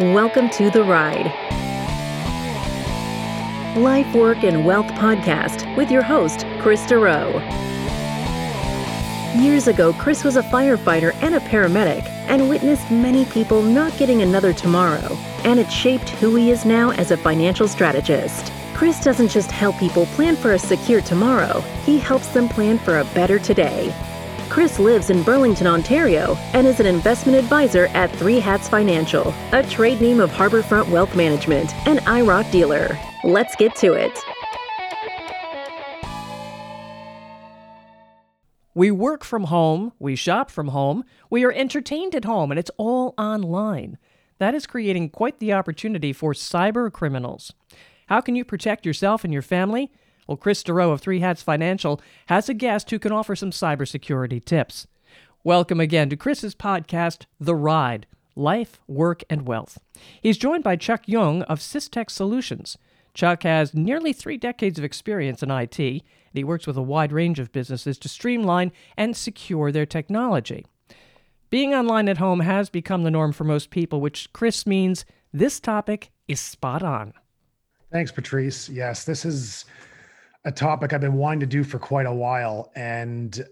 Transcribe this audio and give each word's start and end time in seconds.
Welcome 0.00 0.50
to 0.50 0.70
The 0.70 0.82
Ride. 0.82 1.26
Life, 3.76 4.12
Work, 4.12 4.42
and 4.42 4.64
Wealth 4.64 4.88
podcast 4.88 5.76
with 5.76 5.88
your 5.88 6.02
host, 6.02 6.44
Kris 6.58 6.80
Dureau. 6.80 7.40
Years 9.40 9.68
ago, 9.68 9.92
Kris 9.92 10.24
was 10.24 10.34
a 10.34 10.42
firefighter 10.42 11.14
and 11.22 11.36
a 11.36 11.40
paramedic 11.40 12.04
and 12.26 12.48
witnessed 12.48 12.90
many 12.90 13.24
people 13.26 13.62
not 13.62 13.96
getting 13.96 14.22
another 14.22 14.52
tomorrow, 14.52 15.16
and 15.44 15.60
it 15.60 15.70
shaped 15.70 16.10
who 16.10 16.34
he 16.34 16.50
is 16.50 16.64
now 16.64 16.90
as 16.90 17.12
a 17.12 17.16
financial 17.16 17.68
strategist. 17.68 18.50
Kris 18.74 18.98
doesn't 18.98 19.28
just 19.28 19.52
help 19.52 19.78
people 19.78 20.06
plan 20.06 20.34
for 20.34 20.54
a 20.54 20.58
secure 20.58 21.02
tomorrow, 21.02 21.60
he 21.84 21.98
helps 21.98 22.26
them 22.30 22.48
plan 22.48 22.78
for 22.78 22.98
a 22.98 23.04
better 23.14 23.38
today. 23.38 23.94
Kris 24.54 24.78
lives 24.78 25.10
in 25.10 25.20
Burlington, 25.24 25.66
Ontario, 25.66 26.36
and 26.52 26.64
is 26.64 26.78
an 26.78 26.86
investment 26.86 27.36
advisor 27.36 27.86
at 27.86 28.08
Three 28.12 28.38
Hats 28.38 28.68
Financial, 28.68 29.34
a 29.50 29.64
trade 29.64 30.00
name 30.00 30.20
of 30.20 30.30
Harbourfront 30.30 30.88
Wealth 30.90 31.16
Management, 31.16 31.74
an 31.88 31.96
IIROC 31.96 32.52
dealer. 32.52 32.96
Let's 33.24 33.56
get 33.56 33.74
to 33.74 33.94
it. 33.94 34.16
We 38.76 38.92
work 38.92 39.24
from 39.24 39.42
home, 39.42 39.92
we 39.98 40.14
shop 40.14 40.52
from 40.52 40.68
home, 40.68 41.02
we 41.30 41.42
are 41.44 41.50
entertained 41.50 42.14
at 42.14 42.24
home, 42.24 42.52
and 42.52 42.58
it's 42.60 42.70
all 42.76 43.12
online. 43.18 43.98
That 44.38 44.54
is 44.54 44.68
creating 44.68 45.10
quite 45.10 45.40
the 45.40 45.52
opportunity 45.52 46.12
for 46.12 46.32
cyber 46.32 46.92
criminals. 46.92 47.52
How 48.06 48.20
can 48.20 48.36
you 48.36 48.44
protect 48.44 48.86
yourself 48.86 49.24
and 49.24 49.32
your 49.32 49.42
family? 49.42 49.90
Well, 50.26 50.36
Kris 50.38 50.62
Dureau 50.62 50.90
of 50.90 51.00
Three 51.00 51.20
Hats 51.20 51.42
Financial 51.42 52.00
has 52.26 52.48
a 52.48 52.54
guest 52.54 52.90
who 52.90 52.98
can 52.98 53.12
offer 53.12 53.36
some 53.36 53.50
cybersecurity 53.50 54.42
tips. 54.42 54.86
Welcome 55.42 55.80
again 55.80 56.08
to 56.08 56.16
Kris's 56.16 56.54
podcast, 56.54 57.26
The 57.38 57.54
Ride 57.54 58.06
Life, 58.34 58.80
Work, 58.88 59.22
and 59.28 59.46
Wealth. 59.46 59.78
He's 60.22 60.38
joined 60.38 60.64
by 60.64 60.76
Chuck 60.76 61.04
Yeung 61.06 61.42
of 61.42 61.58
Cystech 61.58 62.10
Solutions. 62.10 62.78
Chuck 63.12 63.42
has 63.42 63.74
nearly 63.74 64.14
three 64.14 64.38
decades 64.38 64.78
of 64.78 64.84
experience 64.84 65.42
in 65.42 65.50
IT, 65.50 65.78
and 65.78 66.02
he 66.32 66.42
works 66.42 66.66
with 66.66 66.78
a 66.78 66.82
wide 66.82 67.12
range 67.12 67.38
of 67.38 67.52
businesses 67.52 67.98
to 67.98 68.08
streamline 68.08 68.72
and 68.96 69.14
secure 69.14 69.70
their 69.70 69.86
technology. 69.86 70.64
Being 71.50 71.74
online 71.74 72.08
at 72.08 72.18
home 72.18 72.40
has 72.40 72.70
become 72.70 73.02
the 73.04 73.10
norm 73.10 73.32
for 73.32 73.44
most 73.44 73.68
people, 73.68 74.00
which 74.00 74.32
Kris 74.32 74.66
means 74.66 75.04
this 75.34 75.60
topic 75.60 76.10
is 76.26 76.40
spot 76.40 76.82
on. 76.82 77.12
Thanks, 77.92 78.10
Patrice. 78.10 78.70
Yes, 78.70 79.04
this 79.04 79.24
is 79.24 79.66
a 80.44 80.52
topic 80.52 80.92
I've 80.92 81.00
been 81.00 81.14
wanting 81.14 81.40
to 81.40 81.46
do 81.46 81.64
for 81.64 81.78
quite 81.78 82.06
a 82.06 82.12
while. 82.12 82.70
And 82.74 83.44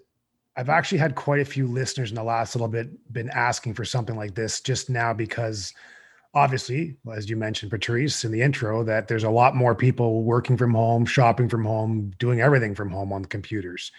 I've 0.56 0.68
actually 0.68 0.98
had 0.98 1.14
quite 1.14 1.40
a 1.40 1.44
few 1.44 1.66
listeners 1.66 2.10
in 2.10 2.14
the 2.14 2.22
last 2.22 2.54
little 2.54 2.68
bit 2.68 3.12
been 3.12 3.30
asking 3.30 3.74
for 3.74 3.84
something 3.84 4.16
like 4.16 4.34
this 4.34 4.60
just 4.60 4.90
now 4.90 5.14
because 5.14 5.72
obviously, 6.34 6.96
as 7.12 7.30
you 7.30 7.36
mentioned, 7.36 7.70
Patrice, 7.70 8.24
in 8.24 8.32
the 8.32 8.42
intro, 8.42 8.84
that 8.84 9.08
there's 9.08 9.24
a 9.24 9.30
lot 9.30 9.56
more 9.56 9.74
people 9.74 10.22
working 10.22 10.56
from 10.56 10.74
home, 10.74 11.06
shopping 11.06 11.48
from 11.48 11.64
home, 11.64 12.12
doing 12.18 12.40
everything 12.40 12.74
from 12.74 12.90
home 12.90 13.12
on 13.12 13.24
computers. 13.24 13.92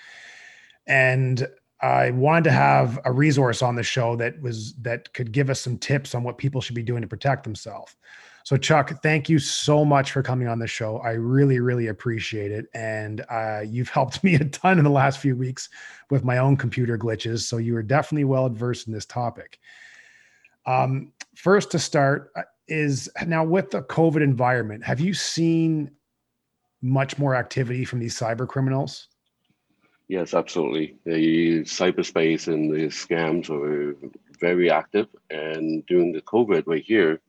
And 0.86 1.48
I 1.82 2.12
wanted 2.12 2.46
to 2.46 2.52
have 2.52 3.00
a 3.04 3.12
resource 3.12 3.62
on 3.62 3.76
the 3.76 3.84
show 3.84 4.16
that 4.18 4.42
was 4.42 4.74
that 4.76 5.14
could 5.14 5.32
give 5.32 5.50
us 5.50 5.60
some 5.60 5.78
tips 5.78 6.16
on 6.16 6.24
what 6.24 6.38
people 6.38 6.62
should 6.62 6.76
be 6.76 6.84
doing 6.84 7.02
to 7.02 7.08
protect 7.08 7.44
themselves. 7.44 7.96
So, 8.44 8.58
Chuck, 8.58 9.02
thank 9.02 9.30
you 9.30 9.40
so 9.40 9.86
much 9.86 10.12
for 10.12 10.22
coming 10.22 10.50
on 10.50 10.60
the 10.60 10.68
show. 10.68 10.98
I 10.98 11.12
really, 11.12 11.60
really 11.60 11.88
appreciate 11.88 12.52
it. 12.52 12.66
And 12.74 13.26
uh, 13.30 13.62
you've 13.66 13.90
helped 13.90 14.24
me 14.24 14.36
a 14.36 14.46
ton 14.46 14.78
in 14.78 14.84
the 14.84 14.90
last 14.90 15.20
few 15.20 15.36
weeks 15.36 15.70
with 16.10 16.24
my 16.24 16.38
own 16.38 16.58
computer 16.58 16.98
glitches. 16.98 17.42
So, 17.42 17.58
you 17.58 17.76
are 17.78 17.84
definitely 17.84 18.26
well 18.26 18.46
adversed 18.46 18.88
in 18.88 18.94
this 18.94 19.06
topic. 19.06 19.60
Um, 20.66 21.14
first, 21.36 21.72
to 21.72 21.80
start, 21.80 22.32
uh, 22.36 22.44
is 22.68 23.10
now 23.26 23.44
with 23.44 23.72
the 23.72 23.82
COVID 23.84 24.22
environment, 24.22 24.84
have 24.84 25.00
you 25.00 25.14
seen 25.14 25.92
much 26.82 27.18
more 27.18 27.36
activity 27.36 27.86
from 27.86 28.00
these 28.00 28.18
cyber 28.18 28.48
criminals? 28.48 29.08
Yes, 30.10 30.34
absolutely. 30.34 30.98
The 31.06 31.62
cyberspace 31.62 32.48
and 32.48 32.72
the 32.72 32.88
scams 32.88 33.50
are 33.50 33.96
very 34.40 34.70
active. 34.70 35.08
And 35.30 35.86
during 35.86 36.12
the 36.12 36.22
COVID 36.22 36.64
right 36.68 36.84
here, 36.84 37.22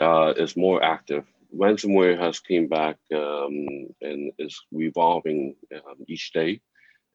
uh, 0.00 0.34
is 0.36 0.56
more 0.56 0.82
active. 0.82 1.24
Ransomware 1.54 2.18
has 2.18 2.40
came 2.40 2.68
back 2.68 2.96
um, 3.14 3.66
and 4.00 4.32
is 4.38 4.60
revolving 4.72 5.56
um, 5.74 5.96
each 6.06 6.32
day. 6.32 6.60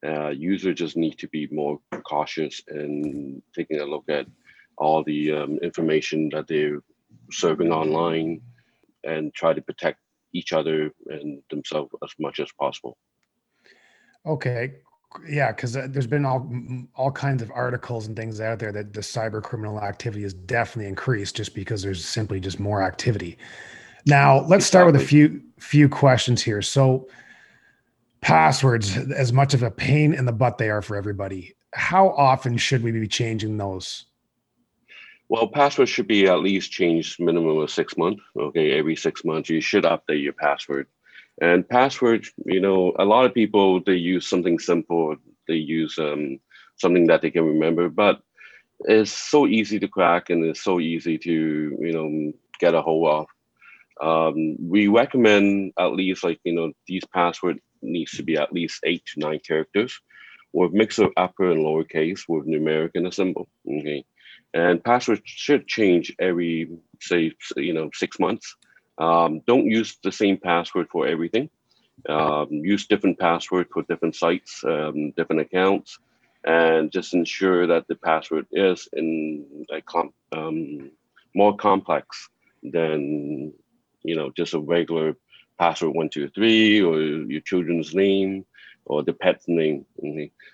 Uh, 0.05 0.29
users 0.29 0.75
just 0.75 0.97
need 0.97 1.17
to 1.19 1.27
be 1.29 1.47
more 1.51 1.79
cautious 2.03 2.61
and 2.67 3.41
taking 3.55 3.79
a 3.79 3.85
look 3.85 4.03
at 4.09 4.27
all 4.77 5.03
the 5.03 5.31
um, 5.31 5.57
information 5.59 6.29
that 6.29 6.47
they're 6.47 6.81
serving 7.31 7.71
online 7.71 8.41
and 9.03 9.33
try 9.33 9.53
to 9.53 9.61
protect 9.61 9.99
each 10.33 10.51
other 10.51 10.91
and 11.07 11.41
themselves 11.49 11.93
as 12.03 12.09
much 12.19 12.39
as 12.39 12.51
possible. 12.59 12.97
Okay, 14.25 14.73
yeah, 15.27 15.51
because 15.51 15.75
uh, 15.75 15.87
there's 15.89 16.07
been 16.07 16.25
all 16.25 16.49
all 16.95 17.11
kinds 17.11 17.41
of 17.41 17.51
articles 17.51 18.07
and 18.07 18.15
things 18.15 18.41
out 18.41 18.59
there 18.59 18.71
that 18.71 18.93
the 18.93 19.01
cyber 19.01 19.41
criminal 19.41 19.79
activity 19.79 20.23
has 20.23 20.33
definitely 20.33 20.89
increased 20.89 21.35
just 21.35 21.55
because 21.55 21.81
there's 21.81 22.05
simply 22.05 22.39
just 22.39 22.59
more 22.59 22.81
activity. 22.81 23.37
Now, 24.05 24.41
let's 24.41 24.65
start 24.65 24.85
with 24.85 24.95
a 24.95 25.05
few 25.05 25.41
few 25.59 25.87
questions 25.87 26.41
here. 26.41 26.61
So, 26.61 27.07
passwords, 28.21 28.97
as 28.97 29.31
much 29.31 29.53
of 29.53 29.63
a 29.63 29.71
pain 29.71 30.13
in 30.13 30.25
the 30.25 30.33
butt 30.33 30.57
they 30.57 30.69
are 30.69 30.81
for 30.81 30.95
everybody, 30.95 31.55
how 31.73 32.09
often 32.09 32.57
should 32.57 32.83
we 32.83 32.91
be 32.91 33.07
changing 33.07 33.57
those? 33.57 34.05
Well, 35.29 35.47
passwords 35.47 35.89
should 35.89 36.07
be 36.07 36.27
at 36.27 36.41
least 36.41 36.71
changed 36.71 37.19
minimum 37.19 37.57
of 37.57 37.71
six 37.71 37.97
months. 37.97 38.21
Okay, 38.37 38.77
every 38.77 38.95
six 38.95 39.23
months 39.23 39.49
you 39.49 39.61
should 39.61 39.83
update 39.83 40.21
your 40.21 40.33
password. 40.33 40.87
And 41.41 41.67
passwords, 41.67 42.31
you 42.45 42.59
know, 42.59 42.93
a 42.99 43.05
lot 43.05 43.25
of 43.25 43.33
people 43.33 43.81
they 43.83 43.95
use 43.95 44.27
something 44.27 44.59
simple. 44.59 45.15
They 45.47 45.55
use 45.55 45.97
um, 45.99 46.39
something 46.77 47.07
that 47.07 47.21
they 47.21 47.31
can 47.31 47.45
remember, 47.45 47.89
but 47.89 48.21
it's 48.85 49.11
so 49.11 49.47
easy 49.47 49.79
to 49.79 49.87
crack 49.87 50.29
and 50.29 50.45
it's 50.45 50.63
so 50.63 50.79
easy 50.79 51.17
to 51.19 51.31
you 51.79 51.91
know 51.93 52.33
get 52.59 52.75
a 52.75 52.81
hold 52.81 53.07
of. 53.09 53.27
Um, 54.01 54.55
we 54.59 54.87
recommend 54.87 55.73
at 55.79 55.93
least 55.93 56.23
like 56.23 56.39
you 56.43 56.53
know 56.53 56.71
these 56.87 57.03
password 57.13 57.59
needs 57.81 58.11
to 58.13 58.23
be 58.23 58.37
at 58.37 58.53
least 58.53 58.81
eight 58.85 59.03
to 59.13 59.19
nine 59.19 59.39
characters, 59.45 59.99
with 60.53 60.73
mix 60.73 60.99
of 60.99 61.11
upper 61.17 61.51
and 61.51 61.61
lowercase 61.61 62.21
with 62.27 62.47
numeric 62.47 62.91
and 62.95 63.07
a 63.07 63.11
symbol. 63.11 63.47
Okay, 63.69 64.05
and 64.53 64.83
passwords 64.83 65.21
should 65.25 65.67
change 65.67 66.13
every 66.19 66.69
say 67.01 67.31
you 67.57 67.73
know 67.73 67.89
six 67.93 68.19
months. 68.19 68.55
Um, 68.97 69.41
don't 69.47 69.65
use 69.65 69.97
the 70.03 70.11
same 70.11 70.37
password 70.37 70.89
for 70.89 71.07
everything. 71.07 71.49
Um, 72.09 72.47
use 72.51 72.87
different 72.87 73.19
passwords 73.19 73.69
for 73.71 73.83
different 73.83 74.15
sites, 74.15 74.63
um, 74.63 75.11
different 75.11 75.41
accounts, 75.41 75.99
and 76.43 76.91
just 76.91 77.13
ensure 77.13 77.67
that 77.67 77.87
the 77.87 77.95
password 77.95 78.45
is 78.51 78.89
in 78.93 79.65
com- 79.85 80.13
um, 80.31 80.91
more 81.33 81.55
complex 81.55 82.29
than 82.61 83.53
you 84.03 84.15
know 84.15 84.31
just 84.31 84.53
a 84.53 84.59
regular 84.59 85.15
password 85.57 85.93
one 85.95 86.09
two 86.09 86.27
three 86.29 86.81
or 86.81 86.99
your 87.01 87.41
children's 87.41 87.93
name 87.95 88.45
or 88.85 89.03
the 89.03 89.13
pet's 89.13 89.45
name. 89.47 89.85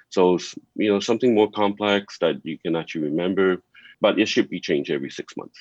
So 0.09 0.37
you 0.75 0.91
know 0.91 0.99
something 0.99 1.33
more 1.33 1.49
complex 1.49 2.19
that 2.19 2.45
you 2.45 2.57
can 2.57 2.75
actually 2.75 3.05
remember, 3.05 3.63
but 4.01 4.19
it 4.19 4.27
should 4.27 4.49
be 4.49 4.59
changed 4.59 4.91
every 4.91 5.09
six 5.09 5.35
months. 5.35 5.57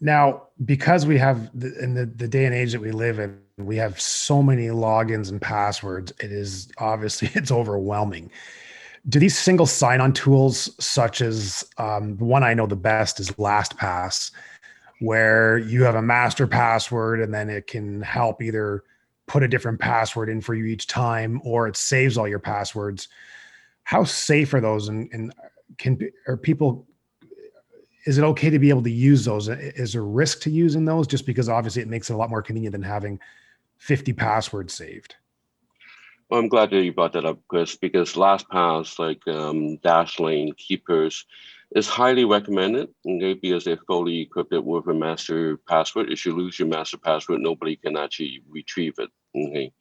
Now, 0.00 0.42
because 0.64 1.06
we 1.06 1.18
have 1.18 1.50
the, 1.58 1.76
in 1.82 1.94
the, 1.94 2.06
the 2.06 2.28
day 2.28 2.44
and 2.44 2.54
age 2.54 2.72
that 2.72 2.80
we 2.80 2.92
live 2.92 3.18
in, 3.18 3.38
we 3.58 3.76
have 3.76 4.00
so 4.00 4.42
many 4.42 4.66
logins 4.66 5.30
and 5.30 5.40
passwords. 5.40 6.12
It 6.20 6.32
is 6.32 6.70
obviously 6.78 7.30
it's 7.34 7.52
overwhelming. 7.52 8.30
Do 9.08 9.18
these 9.18 9.38
single 9.38 9.66
sign-on 9.66 10.14
tools, 10.14 10.74
such 10.82 11.20
as 11.20 11.64
um, 11.78 12.16
the 12.16 12.24
one 12.24 12.42
I 12.42 12.54
know 12.54 12.66
the 12.66 12.76
best 12.76 13.20
is 13.20 13.30
LastPass, 13.32 14.30
where 15.00 15.58
you 15.58 15.84
have 15.84 15.94
a 15.94 16.02
master 16.02 16.46
password 16.46 17.20
and 17.20 17.32
then 17.32 17.50
it 17.50 17.66
can 17.66 18.00
help 18.00 18.40
either 18.40 18.82
put 19.26 19.42
a 19.42 19.48
different 19.48 19.80
password 19.80 20.28
in 20.28 20.40
for 20.40 20.54
you 20.54 20.64
each 20.64 20.86
time, 20.86 21.40
or 21.44 21.66
it 21.66 21.76
saves 21.76 22.16
all 22.16 22.28
your 22.28 22.38
passwords. 22.38 23.08
How 23.84 24.04
safe 24.04 24.52
are 24.54 24.60
those, 24.60 24.88
and, 24.88 25.08
and 25.12 25.34
can 25.78 25.98
are 26.26 26.36
people 26.36 26.86
is 28.06 28.18
it 28.18 28.24
okay 28.24 28.50
to 28.50 28.58
be 28.58 28.70
able 28.70 28.82
to 28.82 28.90
use 28.90 29.24
those? 29.24 29.48
Is 29.48 29.92
there 29.94 30.04
risk 30.04 30.40
to 30.42 30.50
using 30.50 30.84
those 30.84 31.06
just 31.06 31.26
because 31.26 31.48
obviously 31.48 31.82
it 31.82 31.88
makes 31.88 32.10
it 32.10 32.14
a 32.14 32.16
lot 32.16 32.30
more 32.30 32.42
convenient 32.42 32.72
than 32.72 32.82
having 32.82 33.18
50 33.78 34.12
passwords 34.12 34.74
saved? 34.74 35.16
Well, 36.28 36.40
I'm 36.40 36.48
glad 36.48 36.70
that 36.70 36.82
you 36.82 36.92
brought 36.92 37.12
that 37.12 37.24
up, 37.24 37.38
Kris, 37.48 37.76
because 37.76 38.14
LastPass, 38.14 38.98
like 38.98 39.26
um, 39.28 39.78
Dashlane, 39.78 40.56
Keepers, 40.56 41.26
is 41.74 41.88
highly 41.88 42.24
recommended 42.24 42.88
okay, 43.06 43.34
because 43.34 43.64
they're 43.64 43.78
fully 43.86 44.20
equipped 44.20 44.52
with 44.52 44.86
a 44.86 44.94
master 44.94 45.58
password. 45.68 46.10
If 46.10 46.24
you 46.24 46.34
lose 46.34 46.58
your 46.58 46.68
master 46.68 46.98
password, 46.98 47.40
nobody 47.40 47.76
can 47.76 47.96
actually 47.96 48.42
retrieve 48.48 48.94
it. 48.98 49.10
Okay. 49.36 49.72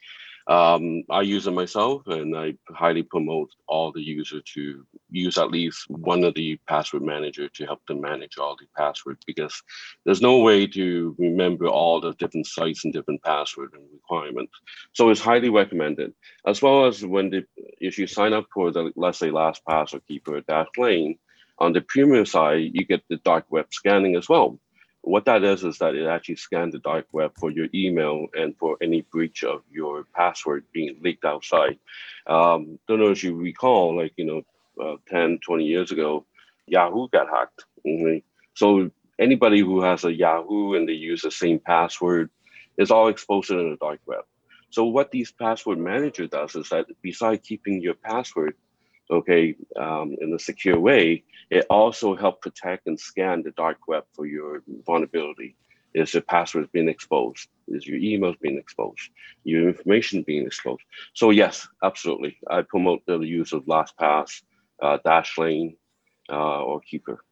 Um, 0.47 1.03
I 1.09 1.21
use 1.21 1.47
it 1.47 1.51
myself, 1.51 2.03
and 2.07 2.35
I 2.37 2.55
highly 2.69 3.03
promote 3.03 3.49
all 3.67 3.91
the 3.91 4.01
user 4.01 4.41
to 4.55 4.85
use 5.09 5.37
at 5.37 5.51
least 5.51 5.85
one 5.89 6.23
of 6.23 6.33
the 6.35 6.59
password 6.67 7.03
manager 7.03 7.47
to 7.47 7.65
help 7.65 7.79
them 7.87 8.01
manage 8.01 8.37
all 8.37 8.57
the 8.57 8.67
passwords 8.75 9.23
because 9.25 9.63
there's 10.05 10.21
no 10.21 10.39
way 10.39 10.67
to 10.67 11.15
remember 11.17 11.67
all 11.67 12.01
the 12.01 12.13
different 12.13 12.47
sites 12.47 12.83
and 12.83 12.93
different 12.93 13.23
password 13.23 13.71
and 13.73 13.83
requirements. 13.93 14.53
So 14.91 15.09
it's 15.09 15.21
highly 15.21 15.49
recommended. 15.49 16.13
As 16.45 16.61
well 16.61 16.87
as 16.87 17.05
when 17.05 17.29
the 17.29 17.45
if 17.79 17.97
you 17.97 18.07
sign 18.07 18.33
up 18.33 18.47
for 18.53 18.71
the 18.71 18.91
let's 18.95 19.19
say 19.19 19.29
LastPass 19.29 19.93
or 19.93 19.99
Keeper 20.01 20.41
Dashlane, 20.41 21.17
on 21.59 21.71
the 21.71 21.81
premium 21.81 22.25
side, 22.25 22.71
you 22.73 22.85
get 22.85 23.03
the 23.09 23.17
dark 23.17 23.45
web 23.49 23.67
scanning 23.71 24.15
as 24.15 24.27
well. 24.27 24.59
What 25.05 25.25
that 25.25 25.43
is 25.43 25.65
is 25.65 25.79
that 25.79 25.95
it 25.95 26.07
actually 26.07 26.37
scans 26.37 26.71
the 26.71 26.79
dark 26.79 27.07
web 27.11 27.33
for 27.37 27.51
your 27.51 27.67
email 27.75 28.27
and 28.33 28.57
for 28.57 28.77
any 28.81 29.01
breach 29.01 29.43
of 29.43 29.61
your 29.69 30.05
password 30.15 30.63
being 30.71 30.97
leaked 31.01 31.25
outside. 31.25 31.77
Um, 32.25 32.79
don't 32.87 32.99
know 32.99 33.11
if 33.11 33.21
you 33.21 33.35
recall, 33.35 33.97
like, 33.97 34.13
you 34.15 34.25
know, 34.25 34.41
uh, 34.81 34.95
10, 35.09 35.39
20 35.45 35.65
years 35.65 35.91
ago, 35.91 36.25
Yahoo 36.67 37.09
got 37.09 37.29
hacked. 37.29 37.65
Mm-hmm. 37.85 38.19
So 38.53 38.91
anybody 39.19 39.59
who 39.59 39.81
has 39.81 40.05
a 40.05 40.13
Yahoo 40.13 40.75
and 40.75 40.87
they 40.87 40.93
use 40.93 41.21
the 41.21 41.31
same 41.31 41.59
password 41.59 42.29
is 42.77 42.89
all 42.89 43.09
exposed 43.09 43.51
in 43.51 43.71
the 43.71 43.77
dark 43.77 43.99
web. 44.05 44.23
So 44.69 44.85
what 44.85 45.11
these 45.11 45.31
password 45.31 45.79
manager 45.79 46.27
does 46.27 46.55
is 46.55 46.69
that 46.69 46.87
besides 47.01 47.45
keeping 47.45 47.81
your 47.81 47.93
password 47.93 48.55
okay, 49.13 49.55
um, 49.75 50.15
in 50.21 50.33
a 50.33 50.39
secure 50.39 50.79
way, 50.79 51.23
it 51.49 51.65
also 51.69 52.15
helps 52.15 52.39
protect 52.41 52.87
and 52.87 52.99
scan 52.99 53.43
the 53.43 53.51
dark 53.51 53.87
web 53.87 54.05
for 54.13 54.25
your 54.25 54.63
vulnerability. 54.85 55.55
Is 55.93 56.13
your 56.13 56.23
password 56.23 56.71
being 56.71 56.89
exposed? 56.89 57.47
Is 57.67 57.85
your 57.85 57.99
emails 57.99 58.39
being 58.39 58.57
exposed? 58.57 59.09
Your 59.43 59.67
information 59.67 60.23
being 60.23 60.45
exposed? 60.45 60.81
So 61.13 61.29
yes, 61.29 61.67
absolutely. 61.83 62.37
I 62.49 62.63
promote 62.63 63.05
the 63.05 63.19
use 63.19 63.53
of 63.53 63.65
LastPass, 63.65 64.41
uh, 64.81 64.97
Dashlane, 65.05 65.75
uh, 66.29 66.63
or 66.63 66.81
Keeper. 66.81 67.23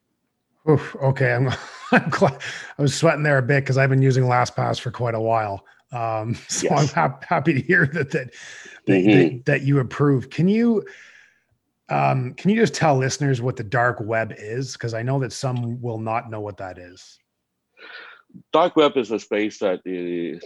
Oof, 0.70 0.96
okay, 0.98 1.34
I'm, 1.34 1.50
I'm 1.92 2.10
glad. 2.10 2.40
I 2.78 2.82
was 2.82 2.94
sweating 2.96 3.24
there 3.24 3.40
a 3.40 3.42
bit 3.42 3.64
because 3.64 3.80
I've 3.80 3.90
been 3.90 4.04
using 4.04 4.26
LastPass 4.26 4.80
for 4.80 4.92
quite 4.92 5.16
a 5.16 5.22
while. 5.22 5.66
Um, 5.92 6.36
so 6.48 6.68
yes. 6.70 6.96
I'm 6.96 7.12
ha- 7.12 7.20
happy 7.28 7.54
to 7.54 7.62
hear 7.62 7.88
that 7.88 8.12
that 8.12 8.34
that, 8.86 8.94
mm-hmm. 8.94 9.38
that, 9.38 9.46
that 9.46 9.62
you 9.64 9.80
approve. 9.80 10.30
Can 10.30 10.48
you 10.48 10.84
um, 11.92 12.34
can 12.36 12.50
you 12.50 12.56
just 12.56 12.74
tell 12.74 12.98
listeners 12.98 13.42
what 13.42 13.58
the 13.58 13.64
dark 13.64 13.98
web 14.00 14.34
is? 14.38 14.74
Because 14.74 14.94
I 14.94 15.04
know 15.04 15.20
that 15.20 15.34
some 15.34 15.82
will 15.82 16.00
not 16.00 16.30
know 16.30 16.40
what 16.40 16.58
that 16.58 16.78
is. 16.78 17.20
Dark 18.54 18.76
web 18.76 18.96
is 18.96 19.12
a 19.12 19.20
space 19.20 19.60
that 19.60 19.84
the 19.84 20.42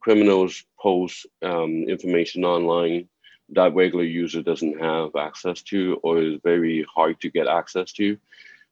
criminals 0.00 0.64
post 0.78 1.26
um, 1.42 1.84
information 1.88 2.44
online 2.44 3.08
that 3.52 3.74
regular 3.74 4.04
user 4.04 4.42
doesn't 4.42 4.78
have 4.78 5.16
access 5.16 5.62
to 5.62 5.98
or 6.02 6.20
is 6.20 6.38
very 6.44 6.86
hard 6.94 7.20
to 7.20 7.30
get 7.30 7.48
access 7.48 7.92
to. 7.92 8.16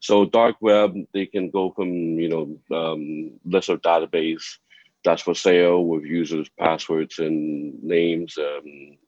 So 0.01 0.25
dark 0.25 0.57
web, 0.61 0.95
they 1.13 1.27
can 1.27 1.51
go 1.51 1.73
from 1.73 1.89
you 1.89 2.29
know 2.29 2.77
um, 2.77 3.33
list 3.45 3.71
of 3.71 3.83
database 3.83 4.59
that's 5.05 5.23
for 5.23 5.35
sale 5.35 5.85
with 5.85 6.05
users' 6.05 6.51
passwords 6.59 7.19
and 7.19 7.83
names, 7.83 8.37
um, 8.39 8.99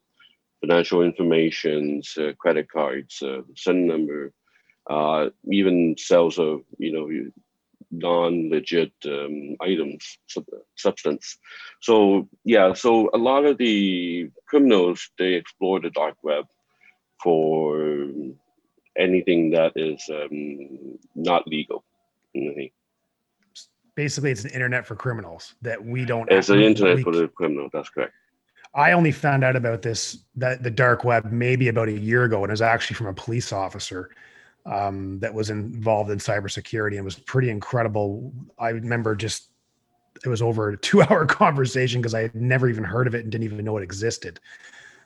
financial 0.60 1.02
information, 1.02 2.02
uh, 2.18 2.32
credit 2.38 2.70
cards, 2.70 3.22
uh, 3.22 3.42
SIN 3.56 3.86
number, 3.86 4.32
uh, 4.88 5.30
even 5.50 5.94
sales 5.98 6.38
of 6.38 6.62
you 6.78 6.92
know 6.92 7.30
non-legit 7.90 8.92
um, 9.06 9.56
items, 9.60 10.18
sub- 10.28 10.44
substance. 10.76 11.38
So 11.80 12.28
yeah, 12.44 12.72
so 12.72 13.10
a 13.14 13.18
lot 13.18 13.44
of 13.44 13.58
the 13.58 14.30
criminals 14.46 15.10
they 15.18 15.34
explore 15.34 15.80
the 15.80 15.90
dark 15.90 16.16
web 16.22 16.46
for 17.22 18.08
anything 18.96 19.50
that 19.50 19.72
is 19.76 20.02
um, 20.10 20.98
not 21.14 21.46
legal. 21.46 21.84
Mm-hmm. 22.36 22.66
Basically, 23.96 24.30
it's 24.30 24.44
an 24.44 24.50
internet 24.50 24.86
for 24.86 24.94
criminals 24.94 25.54
that 25.62 25.84
we 25.84 26.04
don't. 26.04 26.30
It's 26.30 26.48
an 26.48 26.60
internet 26.60 27.00
for 27.00 27.12
the 27.12 27.28
criminal. 27.28 27.68
That's 27.72 27.88
correct. 27.88 28.14
I 28.74 28.92
only 28.92 29.12
found 29.12 29.42
out 29.42 29.56
about 29.56 29.82
this 29.82 30.18
that 30.36 30.62
the 30.62 30.70
dark 30.70 31.04
web 31.04 31.30
maybe 31.32 31.68
about 31.68 31.88
a 31.88 31.98
year 31.98 32.24
ago, 32.24 32.42
and 32.42 32.50
it 32.50 32.52
was 32.52 32.62
actually 32.62 32.94
from 32.94 33.08
a 33.08 33.14
police 33.14 33.52
officer 33.52 34.10
um, 34.66 35.18
that 35.20 35.34
was 35.34 35.50
involved 35.50 36.10
in 36.10 36.18
cybersecurity 36.18 36.96
and 36.96 37.04
was 37.04 37.18
pretty 37.18 37.50
incredible. 37.50 38.32
I 38.58 38.70
remember 38.70 39.16
just 39.16 39.48
it 40.24 40.28
was 40.28 40.42
over 40.42 40.70
a 40.70 40.76
two-hour 40.76 41.26
conversation 41.26 42.00
because 42.00 42.14
I 42.14 42.22
had 42.22 42.34
never 42.34 42.68
even 42.68 42.84
heard 42.84 43.06
of 43.06 43.14
it 43.14 43.22
and 43.22 43.32
didn't 43.32 43.44
even 43.44 43.64
know 43.64 43.76
it 43.78 43.82
existed. 43.82 44.38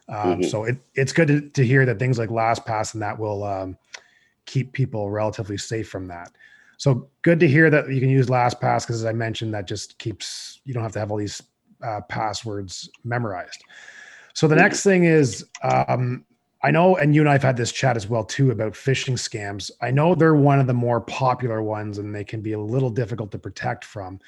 Um, 0.08 0.16
mm-hmm. 0.16 0.42
So 0.42 0.64
it, 0.64 0.76
it's 0.94 1.12
good 1.12 1.28
to, 1.28 1.40
to 1.40 1.64
hear 1.64 1.86
that 1.86 1.98
things 1.98 2.18
like 2.18 2.28
LastPass 2.28 2.94
and 2.94 3.02
that 3.02 3.18
will 3.18 3.44
um, 3.44 3.78
keep 4.44 4.72
people 4.72 5.10
relatively 5.10 5.56
safe 5.56 5.88
from 5.88 6.06
that. 6.08 6.32
So 6.76 7.08
good 7.22 7.40
to 7.40 7.48
hear 7.48 7.70
that 7.70 7.90
you 7.90 8.00
can 8.00 8.10
use 8.10 8.26
LastPass 8.26 8.82
because, 8.82 8.96
as 8.96 9.04
I 9.06 9.12
mentioned, 9.12 9.54
that 9.54 9.66
just 9.66 9.98
keeps 9.98 10.60
you 10.64 10.74
don't 10.74 10.82
have 10.82 10.92
to 10.92 10.98
have 10.98 11.10
all 11.10 11.16
these 11.16 11.40
uh, 11.82 12.00
passwords 12.02 12.88
memorized. 13.04 13.62
So 14.32 14.48
the 14.48 14.56
next 14.56 14.82
thing 14.82 15.04
is, 15.04 15.46
um, 15.62 16.24
I 16.62 16.70
know, 16.70 16.96
and 16.96 17.14
you 17.14 17.20
and 17.20 17.28
I've 17.28 17.42
had 17.42 17.56
this 17.56 17.72
chat 17.72 17.96
as 17.96 18.08
well 18.08 18.24
too 18.24 18.50
about 18.50 18.72
phishing 18.72 19.14
scams. 19.14 19.70
I 19.82 19.90
know 19.90 20.14
they're 20.14 20.34
one 20.34 20.58
of 20.58 20.66
the 20.66 20.74
more 20.74 21.00
popular 21.00 21.62
ones, 21.62 21.98
and 21.98 22.14
they 22.14 22.24
can 22.24 22.40
be 22.40 22.52
a 22.52 22.58
little 22.58 22.90
difficult 22.90 23.30
to 23.32 23.38
protect 23.38 23.84
from. 23.84 24.18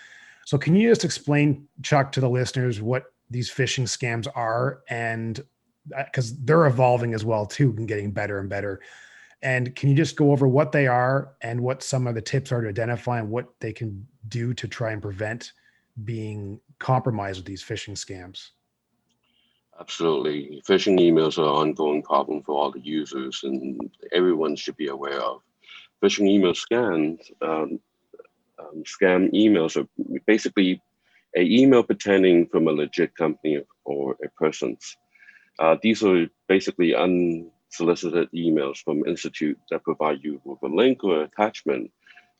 So 0.44 0.58
can 0.58 0.76
you 0.76 0.88
just 0.88 1.04
explain, 1.04 1.66
Chuck, 1.82 2.12
to 2.12 2.20
the 2.20 2.28
listeners 2.28 2.80
what 2.80 3.12
these 3.30 3.50
phishing 3.50 3.84
scams 3.84 4.28
are, 4.36 4.82
and 4.88 5.42
because 6.04 6.32
uh, 6.32 6.36
they're 6.44 6.66
evolving 6.66 7.14
as 7.14 7.24
well 7.24 7.46
too, 7.46 7.74
and 7.76 7.88
getting 7.88 8.10
better 8.10 8.38
and 8.38 8.48
better. 8.48 8.80
And 9.42 9.74
can 9.74 9.88
you 9.88 9.94
just 9.94 10.16
go 10.16 10.30
over 10.30 10.46
what 10.46 10.72
they 10.72 10.86
are 10.86 11.32
and 11.40 11.60
what 11.60 11.82
some 11.82 12.06
of 12.06 12.14
the 12.14 12.22
tips 12.22 12.52
are 12.52 12.62
to 12.62 12.68
identify 12.68 13.18
and 13.18 13.30
what 13.30 13.48
they 13.60 13.72
can 13.72 14.06
do 14.28 14.54
to 14.54 14.68
try 14.68 14.92
and 14.92 15.00
prevent 15.00 15.52
being 16.04 16.60
compromised 16.78 17.38
with 17.38 17.46
these 17.46 17.62
phishing 17.62 17.96
scams? 17.96 18.50
Absolutely. 19.78 20.62
Phishing 20.66 20.98
emails 20.98 21.38
are 21.38 21.62
an 21.62 21.68
ongoing 21.68 22.02
problem 22.02 22.42
for 22.42 22.52
all 22.52 22.70
the 22.70 22.80
users, 22.80 23.40
and 23.44 23.78
everyone 24.12 24.56
should 24.56 24.76
be 24.76 24.88
aware 24.88 25.20
of. 25.20 25.42
Phishing 26.02 26.28
email 26.28 26.52
scams, 26.52 27.20
um, 27.42 27.78
um, 28.58 28.84
scam 28.84 29.32
emails 29.32 29.76
are 29.76 29.86
basically 30.26 30.80
an 31.34 31.46
email 31.46 31.82
pretending 31.82 32.46
from 32.46 32.68
a 32.68 32.72
legit 32.72 33.14
company 33.14 33.62
or 33.84 34.16
a 34.24 34.28
person's. 34.30 34.96
Uh, 35.58 35.76
these 35.82 36.02
are 36.02 36.26
basically 36.48 36.94
unsolicited 36.94 38.28
emails 38.34 38.78
from 38.78 39.06
institute 39.06 39.58
that 39.70 39.84
provide 39.84 40.18
you 40.22 40.40
with 40.44 40.58
a 40.62 40.74
link 40.74 41.04
or 41.04 41.22
attachment 41.22 41.90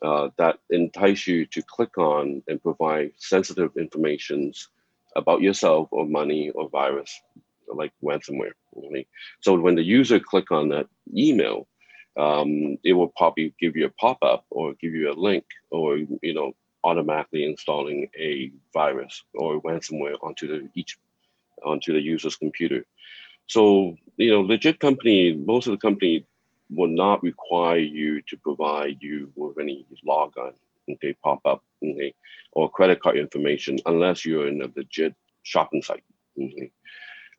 uh, 0.03 0.29
that 0.37 0.59
entice 0.71 1.27
you 1.27 1.47
to 1.47 1.63
click 1.63 1.97
on 1.99 2.43
and 2.49 2.63
provide 2.63 3.13
sensitive 3.17 3.77
information 3.77 4.53
about 5.15 5.41
yourself 5.41 5.89
or 5.91 6.07
money 6.07 6.51
or 6.51 6.69
virus, 6.69 7.21
like 7.73 7.93
ransomware. 8.05 8.53
So 9.41 9.59
when 9.59 9.75
the 9.75 9.83
user 9.83 10.21
click 10.21 10.51
on 10.51 10.69
that 10.69 10.87
email, 11.15 11.67
um, 12.17 12.79
it 12.85 12.93
will 12.93 13.13
probably 13.17 13.55
give 13.61 13.77
you 13.77 13.87
a 13.87 13.91
pop-up 13.91 14.45
or 14.51 14.75
give 14.75 14.95
you 14.95 15.11
a 15.11 15.15
link 15.15 15.45
or 15.71 15.99
you 15.99 16.35
know 16.35 16.55
automatically 16.85 17.45
installing 17.45 18.09
a 18.19 18.51
virus 18.73 19.23
or 19.35 19.61
ransomware 19.63 20.17
onto 20.23 20.47
the 20.47 20.69
each 20.75 20.99
onto 21.65 21.93
the 21.93 22.01
user's 22.01 22.37
computer. 22.37 22.85
So 23.47 23.97
you 24.17 24.31
know, 24.31 24.41
legit 24.41 24.81
company, 24.81 25.35
most 25.35 25.67
of 25.67 25.73
the 25.73 25.79
company 25.79 26.27
will 26.71 26.89
not 26.89 27.23
require 27.23 27.79
you 27.79 28.21
to 28.23 28.37
provide 28.37 28.99
you 29.01 29.33
with 29.37 29.59
any 29.59 29.87
logon, 30.05 30.53
okay, 30.91 31.15
pop 31.23 31.41
up, 31.45 31.63
okay, 31.83 32.15
or 32.53 32.71
credit 32.71 33.01
card 33.01 33.17
information 33.17 33.79
unless 33.87 34.25
you're 34.25 34.49
in 34.49 34.63
a 34.63 34.71
legit 34.75 35.15
shopping 35.43 35.83
site. 35.83 36.05
Okay. 36.41 36.71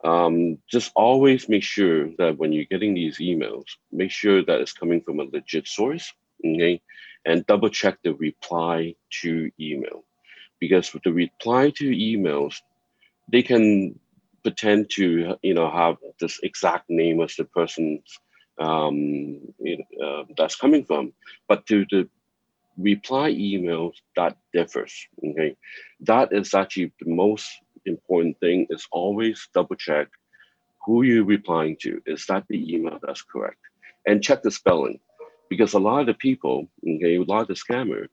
Um, 0.04 0.58
just 0.70 0.92
always 0.94 1.48
make 1.48 1.64
sure 1.64 2.10
that 2.18 2.38
when 2.38 2.52
you're 2.52 2.64
getting 2.64 2.94
these 2.94 3.18
emails, 3.18 3.64
make 3.90 4.12
sure 4.12 4.44
that 4.44 4.60
it's 4.60 4.72
coming 4.72 5.00
from 5.00 5.18
a 5.18 5.24
legit 5.24 5.66
source, 5.66 6.12
okay, 6.44 6.80
and 7.24 7.44
double 7.46 7.68
check 7.68 7.98
the 8.02 8.14
reply 8.14 8.94
to 9.22 9.50
email, 9.60 10.04
because 10.60 10.94
with 10.94 11.02
the 11.02 11.12
reply 11.12 11.70
to 11.70 11.90
emails, 11.90 12.60
they 13.30 13.42
can 13.42 13.98
pretend 14.42 14.88
to 14.88 15.36
you 15.42 15.54
know 15.54 15.68
have 15.70 15.96
this 16.20 16.38
exact 16.42 16.88
name 16.88 17.20
as 17.20 17.34
the 17.34 17.44
person's 17.44 18.18
um, 18.60 19.40
uh, 20.02 20.24
that's 20.36 20.56
coming 20.56 20.84
from. 20.84 21.12
But 21.48 21.66
to 21.66 21.86
the 21.90 22.08
reply 22.76 23.32
emails, 23.32 23.94
that 24.16 24.36
differs. 24.52 24.94
Okay, 25.24 25.56
that 26.00 26.32
is 26.32 26.54
actually 26.54 26.92
the 27.00 27.10
most 27.10 27.48
important 27.86 28.38
thing. 28.40 28.66
Is 28.70 28.86
always 28.92 29.48
double 29.54 29.76
check 29.76 30.08
who 30.84 31.02
you're 31.02 31.24
replying 31.24 31.76
to. 31.82 32.00
Is 32.06 32.26
that 32.26 32.44
the 32.48 32.74
email 32.74 32.98
that's 33.02 33.22
correct? 33.22 33.60
And 34.06 34.22
check 34.22 34.42
the 34.42 34.50
spelling, 34.50 35.00
because 35.50 35.74
a 35.74 35.78
lot 35.78 36.00
of 36.00 36.06
the 36.06 36.14
people, 36.14 36.68
okay, 36.82 37.16
a 37.16 37.22
lot 37.22 37.42
of 37.42 37.48
the 37.48 37.54
scammer, 37.54 38.06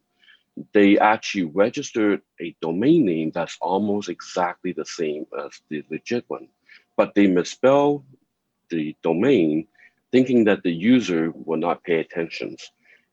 they 0.74 0.98
actually 1.00 1.46
registered 1.46 2.22
a 2.42 2.56
domain 2.62 3.06
name 3.06 3.32
that's 3.34 3.58
almost 3.62 4.10
exactly 4.10 4.74
the 4.74 4.86
same 4.86 5.26
as 5.46 5.62
the 5.70 5.84
legit 5.90 6.26
one 6.28 6.48
but 6.98 7.14
they 7.16 7.28
misspell 7.28 8.04
the 8.70 8.96
domain, 9.04 9.68
thinking 10.16 10.46
that 10.46 10.64
the 10.64 10.72
user 10.72 11.34
will 11.46 11.62
not 11.68 11.84
pay 11.84 11.98
attention. 12.00 12.56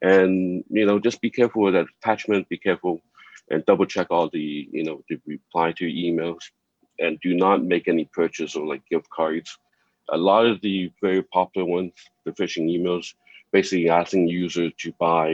And 0.03 0.63
you 0.71 0.87
know, 0.87 1.01
just 1.01 1.21
be 1.21 1.31
careful 1.39 1.63
with 1.63 1.75
that 1.75 1.87
attachment. 1.99 2.49
Be 2.49 2.59
careful 2.59 3.03
and 3.51 3.67
double 3.67 3.87
check 3.87 4.07
all 4.11 4.29
the 4.29 4.49
you 4.77 4.85
know 4.85 5.03
the 5.09 5.17
reply 5.27 5.73
to 5.79 5.85
emails, 6.07 6.43
and 7.01 7.19
do 7.21 7.35
not 7.35 7.71
make 7.73 7.89
any 7.89 8.05
purchase 8.21 8.55
or 8.55 8.65
like 8.73 8.89
gift 8.89 9.09
cards. 9.11 9.51
A 10.11 10.17
lot 10.17 10.47
of 10.47 10.61
the 10.61 10.93
very 11.01 11.23
popular 11.39 11.67
ones, 11.77 11.93
the 12.25 12.33
phishing 12.39 12.67
emails, 12.77 13.15
basically 13.53 13.91
asking 13.91 14.29
users 14.29 14.73
to 14.83 14.93
buy 15.07 15.29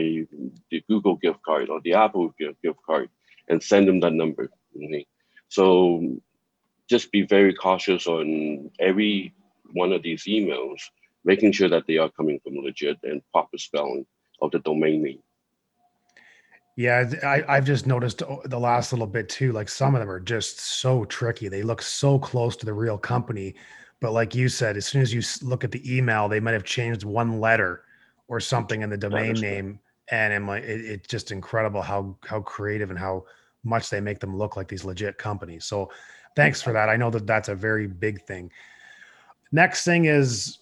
the 0.71 0.83
Google 0.89 1.17
gift 1.17 1.41
card 1.43 1.69
or 1.69 1.81
the 1.81 1.93
Apple 1.93 2.33
gift 2.39 2.81
card 2.85 3.09
and 3.47 3.61
send 3.61 3.87
them 3.87 3.99
that 3.99 4.13
number. 4.13 4.49
Okay? 4.75 5.05
So 5.49 6.19
just 6.89 7.11
be 7.11 7.23
very 7.37 7.53
cautious 7.53 8.07
on 8.07 8.71
every 8.79 9.33
one 9.73 9.91
of 9.93 10.01
these 10.03 10.23
emails, 10.25 10.81
making 11.23 11.51
sure 11.51 11.69
that 11.69 11.85
they 11.87 11.97
are 11.97 12.09
coming 12.11 12.39
from 12.43 12.55
legit 12.57 12.97
and 13.03 13.21
proper 13.31 13.57
spelling 13.57 14.05
of 14.41 14.51
the 14.51 14.59
domain 14.59 15.03
name. 15.03 15.19
Yeah, 16.75 17.11
I, 17.23 17.43
I've 17.47 17.65
just 17.65 17.87
noticed 17.87 18.23
uh, 18.23 18.37
the 18.45 18.59
last 18.59 18.93
little 18.93 19.07
bit 19.07 19.27
too. 19.27 19.51
Like 19.51 19.67
some 19.67 19.95
of 19.95 19.99
them 19.99 20.09
are 20.09 20.19
just 20.19 20.59
so 20.59 21.03
tricky. 21.05 21.49
They 21.49 21.61
look 21.61 21.81
so 21.81 22.17
close 22.17 22.55
to 22.55 22.65
the 22.65 22.73
real 22.73 22.97
company, 22.97 23.55
but 23.99 24.13
like 24.13 24.33
you 24.33 24.47
said, 24.47 24.77
as 24.77 24.85
soon 24.85 25.01
as 25.01 25.13
you 25.13 25.21
look 25.45 25.65
at 25.65 25.71
the 25.71 25.97
email, 25.97 26.29
they 26.29 26.39
might 26.39 26.53
have 26.53 26.63
changed 26.63 27.03
one 27.03 27.41
letter 27.41 27.83
or 28.29 28.39
something 28.39 28.81
in 28.81 28.89
the 28.89 28.97
domain 28.97 29.33
name, 29.33 29.79
and 30.09 30.33
I'm 30.33 30.47
like, 30.47 30.63
it, 30.63 30.85
it's 30.85 31.07
just 31.07 31.31
incredible 31.31 31.81
how 31.81 32.15
how 32.25 32.39
creative 32.41 32.91
and 32.91 32.99
how 32.99 33.25
much 33.65 33.89
they 33.89 33.99
make 33.99 34.19
them 34.19 34.37
look 34.37 34.55
like 34.55 34.69
these 34.69 34.85
legit 34.85 35.17
companies. 35.17 35.65
So, 35.65 35.91
thanks 36.37 36.61
for 36.61 36.71
that. 36.71 36.87
I 36.87 36.95
know 36.95 37.09
that 37.09 37.27
that's 37.27 37.49
a 37.49 37.55
very 37.55 37.87
big 37.87 38.25
thing. 38.25 38.51
Next 39.51 39.83
thing 39.83 40.05
is 40.05 40.59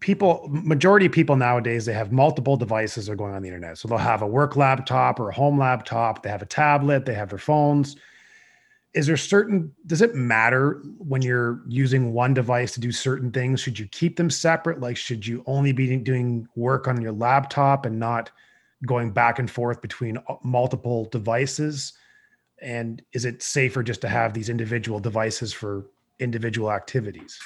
people 0.00 0.48
majority 0.50 1.06
of 1.06 1.12
people 1.12 1.36
nowadays 1.36 1.84
they 1.84 1.92
have 1.92 2.12
multiple 2.12 2.56
devices 2.56 3.06
they're 3.06 3.16
going 3.16 3.34
on 3.34 3.42
the 3.42 3.48
internet. 3.48 3.78
So 3.78 3.88
they'll 3.88 3.98
have 3.98 4.22
a 4.22 4.26
work 4.26 4.56
laptop 4.56 5.18
or 5.18 5.30
a 5.30 5.34
home 5.34 5.58
laptop 5.58 6.22
they 6.22 6.30
have 6.30 6.42
a 6.42 6.46
tablet 6.46 7.04
they 7.04 7.14
have 7.14 7.30
their 7.30 7.38
phones. 7.38 7.96
Is 8.94 9.06
there 9.06 9.16
certain 9.16 9.72
does 9.86 10.02
it 10.02 10.14
matter 10.14 10.82
when 10.98 11.22
you're 11.22 11.62
using 11.66 12.12
one 12.12 12.32
device 12.32 12.72
to 12.74 12.80
do 12.80 12.92
certain 12.92 13.30
things? 13.30 13.60
Should 13.60 13.78
you 13.78 13.86
keep 13.88 14.16
them 14.16 14.30
separate? 14.30 14.80
Like 14.80 14.96
should 14.96 15.26
you 15.26 15.42
only 15.46 15.72
be 15.72 15.96
doing 15.96 16.46
work 16.54 16.86
on 16.86 17.00
your 17.00 17.12
laptop 17.12 17.84
and 17.84 17.98
not 17.98 18.30
going 18.86 19.10
back 19.10 19.38
and 19.38 19.50
forth 19.50 19.82
between 19.82 20.16
uh, 20.16 20.36
multiple 20.44 21.06
devices? 21.06 21.92
And 22.60 23.02
is 23.12 23.24
it 23.24 23.42
safer 23.42 23.82
just 23.82 24.00
to 24.02 24.08
have 24.08 24.32
these 24.32 24.48
individual 24.48 25.00
devices 25.00 25.52
for 25.52 25.86
individual 26.18 26.72
activities 26.72 27.38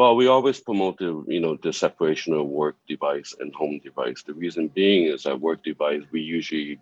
well, 0.00 0.16
we 0.16 0.28
always 0.28 0.58
promote 0.58 0.96
the 0.98 1.22
you 1.28 1.40
know 1.40 1.58
the 1.62 1.74
separation 1.74 2.32
of 2.32 2.46
work 2.46 2.76
device 2.88 3.34
and 3.38 3.54
home 3.54 3.80
device. 3.84 4.22
The 4.22 4.32
reason 4.32 4.68
being 4.68 5.04
is 5.12 5.24
that 5.24 5.38
work 5.38 5.62
device 5.62 6.02
we 6.10 6.22
usually 6.22 6.80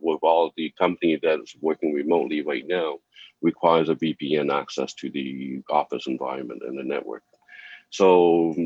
with 0.00 0.18
all 0.22 0.52
the 0.56 0.74
company 0.76 1.20
that's 1.22 1.54
working 1.60 1.94
remotely 1.94 2.42
right 2.42 2.66
now 2.66 2.98
requires 3.40 3.88
a 3.88 3.94
VPN 3.94 4.52
access 4.52 4.94
to 4.94 5.10
the 5.10 5.62
office 5.70 6.08
environment 6.08 6.62
and 6.66 6.76
the 6.76 6.82
network. 6.82 7.22
So 7.90 8.56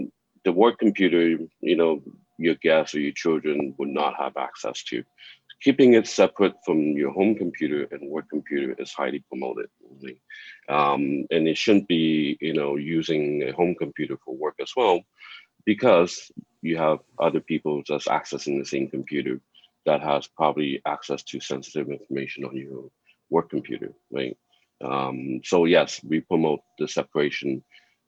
the 0.47 0.53
work 0.53 0.79
computer, 0.79 1.39
you 1.61 1.77
know, 1.77 2.03
your 2.39 2.55
guests 2.55 2.95
or 2.95 3.01
your 3.01 3.13
children 3.13 3.75
would 3.79 3.91
not 3.91 4.15
have 4.17 4.39
access 4.39 4.83
to 4.85 5.05
keeping 5.63 5.93
it 5.93 6.07
separate 6.07 6.55
from 6.65 6.81
your 6.97 7.13
home 7.13 7.35
computer 7.35 7.87
and 7.93 8.11
work 8.11 8.31
computer 8.31 8.75
is 8.79 8.93
highly 8.95 9.23
promoted. 9.29 9.69
Um, 10.69 11.27
and 11.31 11.49
it 11.49 11.57
shouldn't 11.57 11.89
be, 11.89 12.39
you 12.41 12.55
know, 12.55 12.77
using 12.77 13.43
a 13.43 13.53
home 13.53 13.75
computer 13.75 14.17
for 14.25 14.35
work 14.35 14.55
as 14.61 14.73
well, 14.77 15.01
because 15.65 16.31
you 16.63 16.77
have 16.77 16.99
other 17.19 17.41
people 17.41 17.83
just 17.83 18.07
accessing 18.07 18.59
the 18.59 18.65
same 18.65 18.89
computer 18.89 19.41
that 19.87 20.03
has 20.03 20.27
probably 20.27 20.81
access 20.87 21.23
to 21.25 21.41
sensitive 21.41 21.89
information 21.91 22.45
on 22.45 22.57
your 22.57 22.91
work 23.31 23.51
computer, 23.51 23.93
right? 24.11 24.37
Um, 24.83 25.41
so 25.45 25.65
yes, 25.65 26.01
we 26.05 26.21
promote 26.21 26.61
the 26.79 26.89
separation 26.89 27.63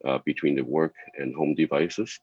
uh, 0.05 0.19
between 0.25 0.55
the 0.55 0.63
work 0.63 0.93
and 1.17 1.35
home 1.35 1.55
devices. 1.55 2.19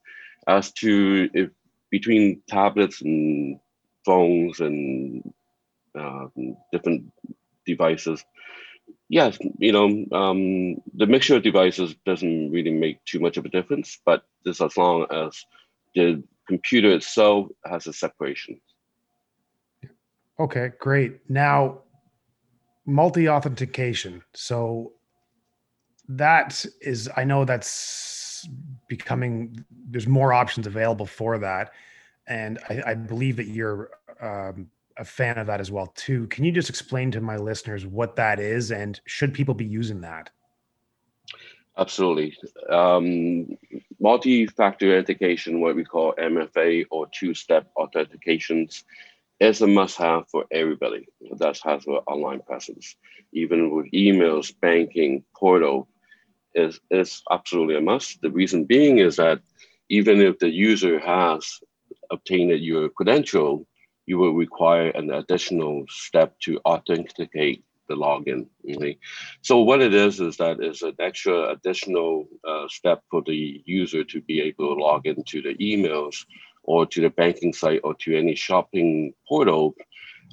As 0.47 0.73
to 0.73 1.29
if 1.35 1.51
between 1.91 2.43
tablets 2.49 3.03
and 3.03 3.59
phones 4.05 4.61
and 4.61 5.33
uh, 5.99 6.27
different 6.73 7.13
devices. 7.67 8.25
Yes, 9.11 9.39
you 9.59 9.73
know, 9.73 9.87
um, 10.17 10.77
the 10.95 11.07
mixture 11.07 11.35
of 11.35 11.43
devices 11.43 11.97
doesn't 12.07 12.53
really 12.53 12.71
make 12.71 13.05
too 13.05 13.19
much 13.19 13.37
of 13.37 13.45
a 13.45 13.49
difference, 13.49 13.99
but 14.07 14.23
just 14.47 14.63
as 14.63 14.77
long 14.77 15.05
as 15.11 15.45
the 15.97 16.23
computer 16.47 16.93
itself 16.93 17.49
has 17.67 17.89
a 17.89 17.93
separation. 17.93 18.61
Okay, 20.39 20.71
great. 20.79 21.29
Now, 21.29 21.81
multi 22.87 23.29
authentication. 23.29 24.23
So 24.33 24.93
that 26.09 26.65
is, 26.81 27.11
I 27.17 27.25
know 27.25 27.45
that's 27.45 28.49
becoming, 28.89 29.65
there's 29.91 30.07
more 30.07 30.33
options 30.33 30.69
available 30.69 31.07
for 31.07 31.37
that 31.39 31.73
and 32.31 32.61
I, 32.71 32.83
I 32.87 32.95
believe 32.95 33.37
that 33.37 33.49
you're 33.49 33.91
um, 34.21 34.69
a 35.01 35.05
fan 35.05 35.39
of 35.39 35.47
that 35.47 35.61
as 35.61 35.71
well 35.71 35.89
too. 35.97 36.27
Can 36.29 36.45
you 36.45 36.53
just 36.53 36.69
explain 36.69 37.11
to 37.13 37.21
my 37.21 37.37
listeners 37.37 37.87
what 37.87 38.17
that 38.17 38.39
is, 38.39 38.71
and 38.71 39.01
should 39.07 39.33
people 39.33 39.55
be 39.55 39.65
using 39.65 40.03
that? 40.03 40.31
Absolutely. 41.79 42.37
Um, 42.69 43.49
multi-factor 43.99 44.99
authentication, 44.99 45.61
what 45.61 45.75
we 45.75 45.85
call 45.85 46.15
MFA 46.19 46.85
or 46.91 47.07
two-step 47.13 47.71
authentications, 47.79 48.83
is 49.41 49.63
a 49.63 49.67
must-have 49.67 50.29
for 50.29 50.45
everybody 50.51 51.09
that 51.39 51.59
has 51.65 51.87
an 51.87 51.95
online 52.07 52.43
presence. 52.43 52.97
Even 53.33 53.71
with 53.71 53.91
emails, 53.93 54.53
banking, 54.61 55.25
portal, 55.35 55.89
is 56.55 56.79
is 56.91 57.23
absolutely 57.31 57.77
a 57.77 57.81
must. 57.81 58.21
The 58.21 58.31
reason 58.31 58.65
being 58.65 58.99
is 58.99 59.17
that 59.17 59.41
even 59.89 60.21
if 60.21 60.39
the 60.39 60.51
user 60.51 60.99
has 60.99 61.61
obtained 62.11 62.51
your 62.61 62.91
credential, 62.91 63.67
you 64.11 64.19
will 64.19 64.35
require 64.35 64.89
an 65.01 65.09
additional 65.13 65.85
step 65.89 66.37
to 66.41 66.59
authenticate 66.67 67.63
the 67.89 67.95
login. 67.95 68.49
Okay? 68.69 68.99
So 69.41 69.61
what 69.61 69.81
it 69.81 69.95
is 69.95 70.21
is 70.21 70.37
that 70.39 70.57
is 70.61 70.83
an 70.83 70.97
extra 70.99 71.51
additional 71.51 72.27
uh, 72.43 72.67
step 72.67 73.05
for 73.09 73.23
the 73.25 73.63
user 73.67 74.03
to 74.03 74.21
be 74.23 74.41
able 74.41 74.75
to 74.75 74.83
log 74.83 75.07
into 75.07 75.41
the 75.43 75.55
emails 75.71 76.17
or 76.65 76.87
to 76.87 77.01
the 77.01 77.11
banking 77.11 77.53
site 77.53 77.83
or 77.85 77.95
to 78.03 78.19
any 78.19 78.35
shopping 78.35 79.15
portal 79.29 79.77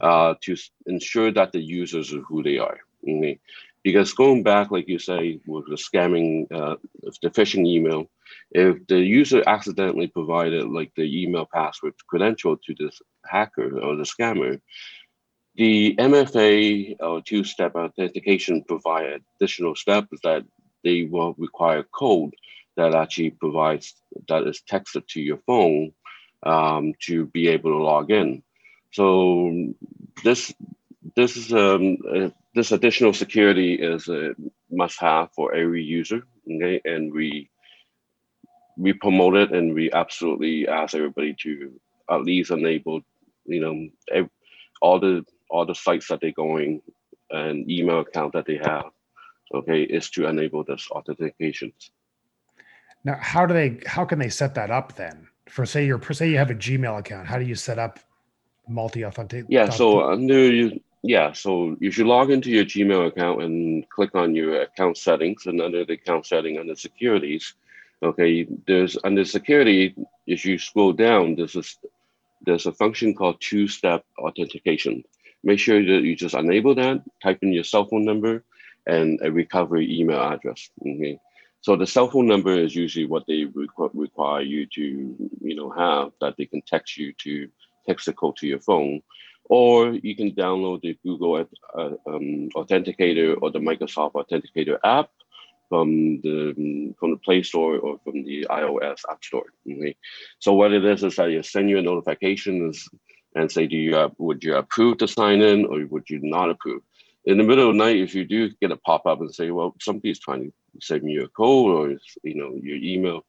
uh, 0.02 0.34
to 0.42 0.56
ensure 0.88 1.32
that 1.32 1.52
the 1.52 1.62
users 1.62 2.12
are 2.16 2.22
who 2.22 2.42
they 2.42 2.58
are. 2.58 2.80
Okay? 3.04 3.40
Because 3.88 4.12
going 4.12 4.44
back, 4.44 4.70
like 4.70 4.90
you 4.90 5.00
say, 5.00 5.40
with 5.48 5.66
the 5.68 5.78
scamming, 5.78 6.52
uh, 6.52 6.76
the 7.22 7.30
phishing 7.30 7.66
email, 7.66 8.10
if 8.52 8.86
the 8.88 9.00
user 9.00 9.42
accidentally 9.48 10.08
provided 10.08 10.68
like 10.68 10.92
the 10.98 11.08
email 11.24 11.48
password 11.54 11.94
credential 12.06 12.58
to 12.58 12.76
this 12.78 13.02
hacker 13.26 13.80
or 13.80 13.96
the 13.96 14.04
scammer, 14.04 14.60
the 15.56 15.96
MFA 15.96 16.98
or 17.00 17.22
two-step 17.22 17.76
authentication 17.76 18.66
provide 18.68 19.22
additional 19.40 19.74
steps 19.74 20.20
that 20.22 20.44
they 20.84 21.04
will 21.04 21.34
require 21.38 21.84
code 21.84 22.34
that 22.76 22.94
actually 22.94 23.30
provides 23.30 23.96
that 24.28 24.46
is 24.46 24.62
texted 24.70 25.08
to 25.08 25.22
your 25.22 25.40
phone 25.48 25.94
um, 26.44 26.92
to 27.04 27.28
be 27.28 27.48
able 27.48 27.72
to 27.72 27.82
log 27.82 28.12
in. 28.12 28.44
So 28.92 29.74
this 30.26 30.54
this 31.16 31.38
is 31.38 31.54
um, 31.54 32.34
this 32.58 32.72
additional 32.72 33.14
security 33.14 33.76
is 33.76 34.08
a 34.08 34.34
must-have 34.72 35.30
for 35.34 35.54
every 35.54 35.84
user. 35.84 36.24
Okay, 36.52 36.82
and 36.86 37.14
we 37.14 37.50
we 38.78 38.94
promote 38.94 39.36
it 39.36 39.52
and 39.52 39.74
we 39.74 39.92
absolutely 39.92 40.68
ask 40.68 40.96
everybody 40.96 41.36
to 41.44 41.80
at 42.10 42.24
least 42.24 42.52
enable, 42.52 43.02
you 43.46 43.60
know, 43.60 43.88
every, 44.12 44.30
all 44.82 45.00
the 45.00 45.24
all 45.50 45.66
the 45.66 45.76
sites 45.76 46.08
that 46.08 46.20
they're 46.20 46.32
going 46.32 46.82
and 47.30 47.70
email 47.70 48.00
account 48.00 48.34
that 48.34 48.46
they 48.46 48.58
have, 48.58 48.90
okay, 49.54 49.84
is 49.84 50.10
to 50.10 50.26
enable 50.28 50.64
this 50.64 50.88
authentications. 50.92 51.92
Now, 53.04 53.18
how 53.22 53.46
do 53.46 53.54
they? 53.54 53.80
How 53.86 54.04
can 54.04 54.20
they 54.20 54.30
set 54.30 54.56
that 54.56 54.72
up 54.72 54.96
then? 54.96 55.28
For 55.48 55.66
say 55.66 55.86
you're 55.86 56.02
say 56.14 56.30
you 56.30 56.38
have 56.38 56.50
a 56.50 56.56
Gmail 56.56 56.98
account, 57.00 57.28
how 57.28 57.38
do 57.38 57.46
you 57.46 57.56
set 57.56 57.78
up 57.78 58.00
multi 58.68 59.04
authentic? 59.04 59.46
Yeah, 59.48 59.70
so 59.70 60.10
under 60.12 60.52
you, 60.52 60.80
yeah, 61.04 61.34
so 61.34 61.76
you 61.80 61.92
should 61.92 62.08
log 62.08 62.32
into 62.32 62.52
your 62.52 62.66
Gmail 62.66 63.08
account 63.08 63.44
and 63.44 63.90
click 63.90 64.16
on 64.16 64.36
your 64.36 64.62
account 64.62 64.98
settings, 64.98 65.46
and 65.46 65.62
under 65.62 65.86
the 65.86 65.94
account 65.94 66.26
setting 66.26 66.58
under 66.58 66.76
securities, 66.76 67.54
Okay, 68.04 68.48
there's 68.68 68.96
under 69.04 69.26
security, 69.26 69.96
if 70.28 70.46
you 70.46 70.60
scroll 70.60 70.94
down, 70.94 71.36
there's 71.36 71.56
a, 71.56 71.64
there's 72.46 72.68
a 72.68 72.72
function 72.72 73.16
called 73.16 73.42
two-step 73.42 74.06
authentication. 74.20 75.04
Make 75.44 75.60
sure 75.60 75.84
that 75.84 76.04
you 76.04 76.16
just 76.16 76.36
enable 76.36 76.76
that, 76.76 77.02
type 77.24 77.40
in 77.42 77.54
your 77.54 77.64
cell 77.64 77.86
phone 77.86 78.06
number 78.06 78.44
and 78.86 79.20
a 79.24 79.32
recovery 79.32 80.00
email 80.00 80.22
address. 80.22 80.70
Okay, 80.82 81.20
So 81.62 81.76
the 81.76 81.88
cell 81.88 82.10
phone 82.10 82.28
number 82.28 82.54
is 82.54 82.76
usually 82.76 83.08
what 83.08 83.26
they 83.28 83.46
requ- 83.46 83.92
require 83.94 84.42
you 84.42 84.68
to, 84.68 85.30
you 85.42 85.56
know, 85.56 85.72
have 85.72 86.12
that 86.22 86.36
they 86.38 86.46
can 86.46 86.62
text 86.62 86.98
you 86.98 87.14
to 87.14 87.50
text 87.88 88.06
the 88.06 88.14
code 88.14 88.36
to 88.38 88.48
your 88.48 88.60
phone, 88.60 89.02
or 89.50 89.94
you 89.94 90.16
can 90.16 90.32
download 90.32 90.82
the 90.82 90.98
Google 91.04 91.36
uh, 91.36 91.90
um, 92.06 92.50
Authenticator 92.56 93.38
or 93.42 93.52
the 93.52 93.60
Microsoft 93.60 94.14
Authenticator 94.14 94.78
app 94.84 95.10
from 95.70 96.22
the 96.22 96.94
from 97.00 97.12
the 97.12 97.18
Play 97.18 97.44
Store 97.44 97.78
or 97.78 98.00
from 98.04 98.24
the 98.24 98.46
iOS 98.50 99.02
App 99.10 99.24
Store. 99.24 99.46
Okay? 99.70 99.96
So 100.40 100.54
what 100.54 100.74
it 100.74 100.84
is 100.86 101.04
is 101.04 101.16
that 101.16 101.32
you 101.32 101.44
send 101.44 101.70
you 101.70 101.78
a 101.78 101.82
notification 101.82 102.74
and 103.36 103.52
say, 103.52 103.68
do 103.68 103.76
you 103.76 103.96
uh, 103.96 104.10
would 104.18 104.44
you 104.44 104.56
approve 104.56 104.98
to 105.00 105.08
sign 105.08 105.42
in 105.42 105.66
or 105.66 105.86
would 105.86 106.10
you 106.10 106.20
not 106.22 106.50
approve? 106.50 106.82
In 107.26 107.38
the 107.38 107.44
middle 107.44 107.70
of 107.70 107.76
the 107.76 107.84
night, 107.84 107.98
if 107.98 108.16
you 108.16 108.24
do 108.24 108.50
get 108.62 108.72
a 108.72 108.78
pop 108.78 109.06
up 109.06 109.20
and 109.20 109.34
say, 109.34 109.52
well, 109.52 109.76
somebody's 109.82 110.20
trying 110.20 110.46
to 110.46 110.54
send 110.82 111.04
me 111.04 111.18
a 111.18 111.28
code 111.28 111.72
or 111.76 111.98
you 112.24 112.36
know 112.36 112.54
your 112.62 112.78
email, 112.78 113.26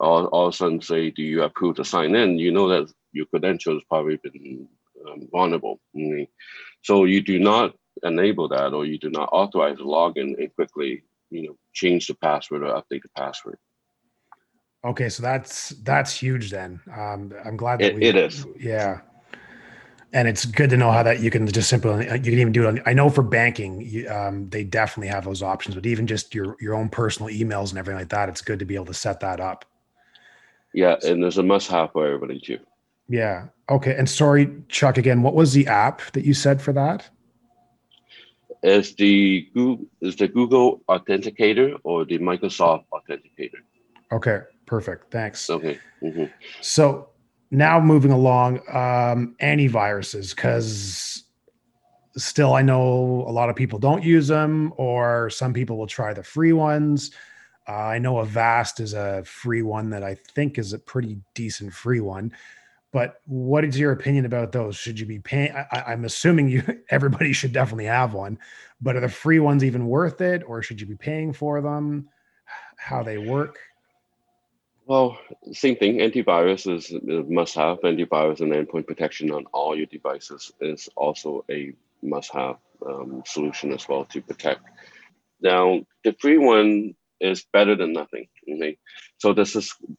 all, 0.00 0.26
all 0.26 0.48
of 0.48 0.54
a 0.54 0.56
sudden 0.56 0.80
say, 0.80 1.10
do 1.10 1.22
you 1.22 1.42
approve 1.42 1.76
to 1.76 1.84
sign 1.84 2.14
in? 2.14 2.38
You 2.38 2.52
know 2.52 2.68
that 2.68 2.92
your 3.12 3.26
credentials 3.26 3.82
probably 3.88 4.16
been 4.16 4.68
um, 5.08 5.28
vulnerable. 5.30 5.80
So 6.82 7.04
you 7.04 7.22
do 7.22 7.38
not 7.38 7.74
enable 8.02 8.48
that 8.48 8.72
or 8.72 8.84
you 8.86 8.98
do 8.98 9.10
not 9.10 9.28
authorize 9.32 9.78
a 9.78 9.82
login 9.82 10.38
and 10.38 10.54
quickly 10.54 11.02
you 11.30 11.48
know 11.48 11.56
change 11.72 12.06
the 12.06 12.14
password 12.14 12.62
or 12.62 12.74
update 12.74 13.02
the 13.02 13.10
password. 13.16 13.58
Okay, 14.84 15.08
so 15.08 15.22
that's 15.22 15.70
that's 15.82 16.14
huge. 16.14 16.50
Then 16.50 16.80
um, 16.92 17.32
I'm 17.44 17.56
glad 17.56 17.80
that 17.80 17.92
it, 17.92 17.94
we, 17.96 18.04
it 18.04 18.16
is. 18.16 18.46
Yeah, 18.58 19.00
and 20.12 20.26
it's 20.26 20.46
good 20.46 20.70
to 20.70 20.76
know 20.76 20.90
how 20.90 21.02
that 21.02 21.20
you 21.20 21.30
can 21.30 21.46
just 21.46 21.68
simply 21.68 22.04
you 22.04 22.20
can 22.20 22.38
even 22.38 22.52
do 22.52 22.64
it. 22.64 22.68
On, 22.68 22.82
I 22.86 22.94
know 22.94 23.10
for 23.10 23.22
banking, 23.22 23.82
you, 23.82 24.08
um, 24.08 24.48
they 24.48 24.64
definitely 24.64 25.08
have 25.08 25.24
those 25.24 25.42
options, 25.42 25.74
but 25.74 25.86
even 25.86 26.06
just 26.06 26.34
your 26.34 26.56
your 26.60 26.74
own 26.74 26.88
personal 26.88 27.30
emails 27.30 27.70
and 27.70 27.78
everything 27.78 27.98
like 27.98 28.08
that, 28.08 28.28
it's 28.28 28.40
good 28.40 28.58
to 28.58 28.64
be 28.64 28.74
able 28.74 28.86
to 28.86 28.94
set 28.94 29.20
that 29.20 29.38
up. 29.38 29.64
Yeah, 30.72 30.96
and 31.04 31.22
there's 31.22 31.38
a 31.38 31.42
must-have 31.42 31.92
for 31.92 32.06
everybody 32.06 32.40
too. 32.40 32.58
Yeah. 33.10 33.48
Okay. 33.68 33.94
And 33.94 34.08
sorry, 34.08 34.50
Chuck. 34.68 34.96
Again, 34.96 35.20
what 35.20 35.34
was 35.34 35.52
the 35.52 35.66
app 35.66 36.00
that 36.12 36.24
you 36.24 36.32
said 36.32 36.62
for 36.62 36.72
that? 36.72 37.10
is 38.62 38.94
the 38.94 39.48
Google 39.54 39.86
is 40.00 40.16
the 40.16 40.28
Google 40.28 40.82
Authenticator 40.88 41.78
or 41.82 42.04
the 42.04 42.18
Microsoft 42.18 42.84
Authenticator. 42.92 43.60
Okay, 44.12 44.40
perfect. 44.66 45.10
Thanks. 45.10 45.48
Okay. 45.48 45.78
Mm-hmm. 46.02 46.24
So 46.60 47.08
now 47.50 47.80
moving 47.80 48.12
along, 48.12 48.58
um, 48.68 49.34
antiviruses, 49.40 50.34
because 50.34 51.24
still 52.16 52.54
I 52.54 52.62
know 52.62 53.24
a 53.26 53.32
lot 53.32 53.48
of 53.48 53.56
people 53.56 53.78
don't 53.78 54.04
use 54.04 54.28
them, 54.28 54.72
or 54.76 55.30
some 55.30 55.52
people 55.52 55.78
will 55.78 55.86
try 55.86 56.12
the 56.12 56.22
free 56.22 56.52
ones. 56.52 57.12
Uh, 57.68 57.72
I 57.72 57.98
know 57.98 58.18
Avast 58.18 58.80
is 58.80 58.94
a 58.94 59.22
free 59.24 59.62
one 59.62 59.90
that 59.90 60.02
I 60.02 60.14
think 60.14 60.58
is 60.58 60.72
a 60.72 60.78
pretty 60.78 61.18
decent 61.34 61.72
free 61.72 62.00
one. 62.00 62.32
But 62.92 63.20
what 63.26 63.64
is 63.64 63.78
your 63.78 63.92
opinion 63.92 64.24
about 64.24 64.52
those? 64.52 64.76
Should 64.76 64.98
you 64.98 65.06
be 65.06 65.20
paying? 65.20 65.52
I, 65.52 65.92
am 65.92 66.04
assuming 66.04 66.48
you 66.48 66.62
everybody 66.90 67.32
should 67.32 67.52
definitely 67.52 67.84
have 67.84 68.14
one, 68.14 68.38
but 68.80 68.96
are 68.96 69.00
the 69.00 69.08
free 69.08 69.38
ones 69.38 69.62
even 69.62 69.86
worth 69.86 70.20
it, 70.20 70.42
or 70.46 70.62
should 70.62 70.80
you 70.80 70.86
be 70.86 70.96
paying 70.96 71.32
for 71.32 71.60
them? 71.60 72.08
How 72.76 73.02
they 73.02 73.18
work? 73.18 73.58
Well, 74.86 75.20
same 75.52 75.76
thing. 75.76 75.98
Antivirus 75.98 76.66
is 76.66 76.92
must-have. 77.28 77.78
Antivirus 77.82 78.40
and 78.40 78.52
endpoint 78.52 78.88
protection 78.88 79.30
on 79.30 79.44
all 79.52 79.76
your 79.76 79.86
devices 79.86 80.50
is 80.60 80.88
also 80.96 81.44
a 81.48 81.72
must-have 82.02 82.56
um, 82.84 83.22
solution 83.24 83.72
as 83.72 83.88
well 83.88 84.04
to 84.06 84.20
protect. 84.20 84.62
Now, 85.40 85.80
the 86.02 86.12
free 86.14 86.38
one 86.38 86.94
is 87.20 87.44
better 87.52 87.76
than 87.76 87.92
nothing. 87.92 88.26
Okay? 88.50 88.78
So 89.18 89.32
the, 89.32 89.44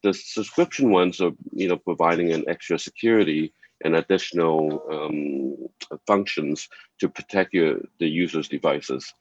the 0.03 0.13
subscription 0.13 0.91
ones 0.91 1.21
are 1.21 1.31
you 1.53 1.67
know 1.67 1.77
providing 1.77 2.31
an 2.31 2.45
extra 2.47 2.79
security 2.79 3.53
and 3.83 3.95
additional 3.95 4.83
um, 4.91 5.97
functions 6.05 6.69
to 6.99 7.09
protect 7.09 7.53
your 7.53 7.79
the 7.99 8.07
user's 8.07 8.47
devices. 8.47 9.13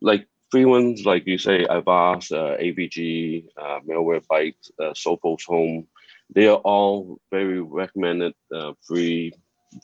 Like 0.00 0.26
free 0.50 0.64
ones, 0.64 1.04
like 1.04 1.26
you 1.26 1.38
say, 1.38 1.64
Avast, 1.64 2.32
uh, 2.32 2.56
AVG, 2.58 3.46
uh, 3.56 3.80
Malwarebytes, 3.86 4.70
uh, 4.78 4.92
Sophos 4.92 5.44
Home, 5.46 5.86
they 6.34 6.46
are 6.46 6.58
all 6.58 7.18
very 7.30 7.60
recommended 7.60 8.34
uh, 8.54 8.72
free 8.86 9.32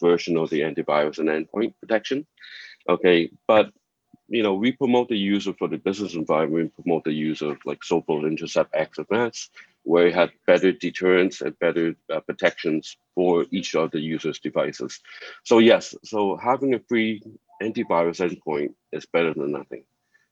version 0.01 0.37
of 0.37 0.51
the 0.51 0.61
antivirus 0.61 1.19
and 1.19 1.29
endpoint 1.29 1.75
protection. 1.81 2.27
Okay, 2.89 3.31
but 3.47 3.73
you 4.31 4.45
know, 4.45 4.55
we 4.55 4.71
promote 4.71 5.09
the 5.09 5.19
use 5.19 5.49
of 5.49 5.59
for 5.59 5.67
the 5.67 5.77
business 5.77 6.15
environment, 6.15 6.73
promote 6.81 7.03
the 7.03 7.13
use 7.13 7.43
of 7.43 7.59
like 7.65 7.81
Sophos 7.81 8.25
Intercept 8.25 8.71
X 8.75 8.99
Advanced, 8.99 9.51
where 9.83 10.07
it 10.07 10.15
had 10.15 10.31
better 10.47 10.71
deterrence 10.71 11.41
and 11.41 11.59
better 11.59 11.97
uh, 12.15 12.21
protections 12.21 12.97
for 13.17 13.45
each 13.51 13.75
of 13.75 13.91
the 13.91 13.99
user's 13.99 14.39
devices. 14.39 15.01
So 15.43 15.59
yes, 15.59 15.97
so 16.05 16.37
having 16.37 16.75
a 16.75 16.79
free 16.79 17.23
antivirus 17.61 18.21
endpoint 18.21 18.73
is 18.93 19.05
better 19.05 19.35
than 19.35 19.51
nothing. 19.51 19.83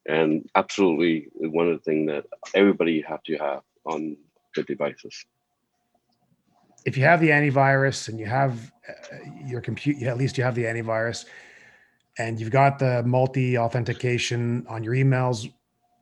And 0.06 0.48
absolutely 0.54 1.28
one 1.34 1.68
of 1.68 1.78
the 1.78 1.84
things 1.84 2.08
that 2.08 2.24
everybody 2.54 3.00
have 3.02 3.22
to 3.24 3.36
have 3.36 3.62
on 3.84 4.16
the 4.54 4.62
devices. 4.62 5.26
If 6.86 6.96
you 6.96 7.02
have 7.02 7.20
the 7.20 7.30
antivirus 7.30 8.08
and 8.08 8.18
you 8.18 8.26
have 8.26 8.70
uh, 8.88 8.92
your 9.44 9.60
compute, 9.60 10.02
at 10.04 10.16
least 10.16 10.38
you 10.38 10.44
have 10.44 10.54
the 10.54 10.64
antivirus, 10.64 11.26
and 12.18 12.40
you've 12.40 12.50
got 12.50 12.78
the 12.78 13.02
multi 13.04 13.56
authentication 13.56 14.66
on 14.68 14.82
your 14.82 14.94
emails, 14.94 15.50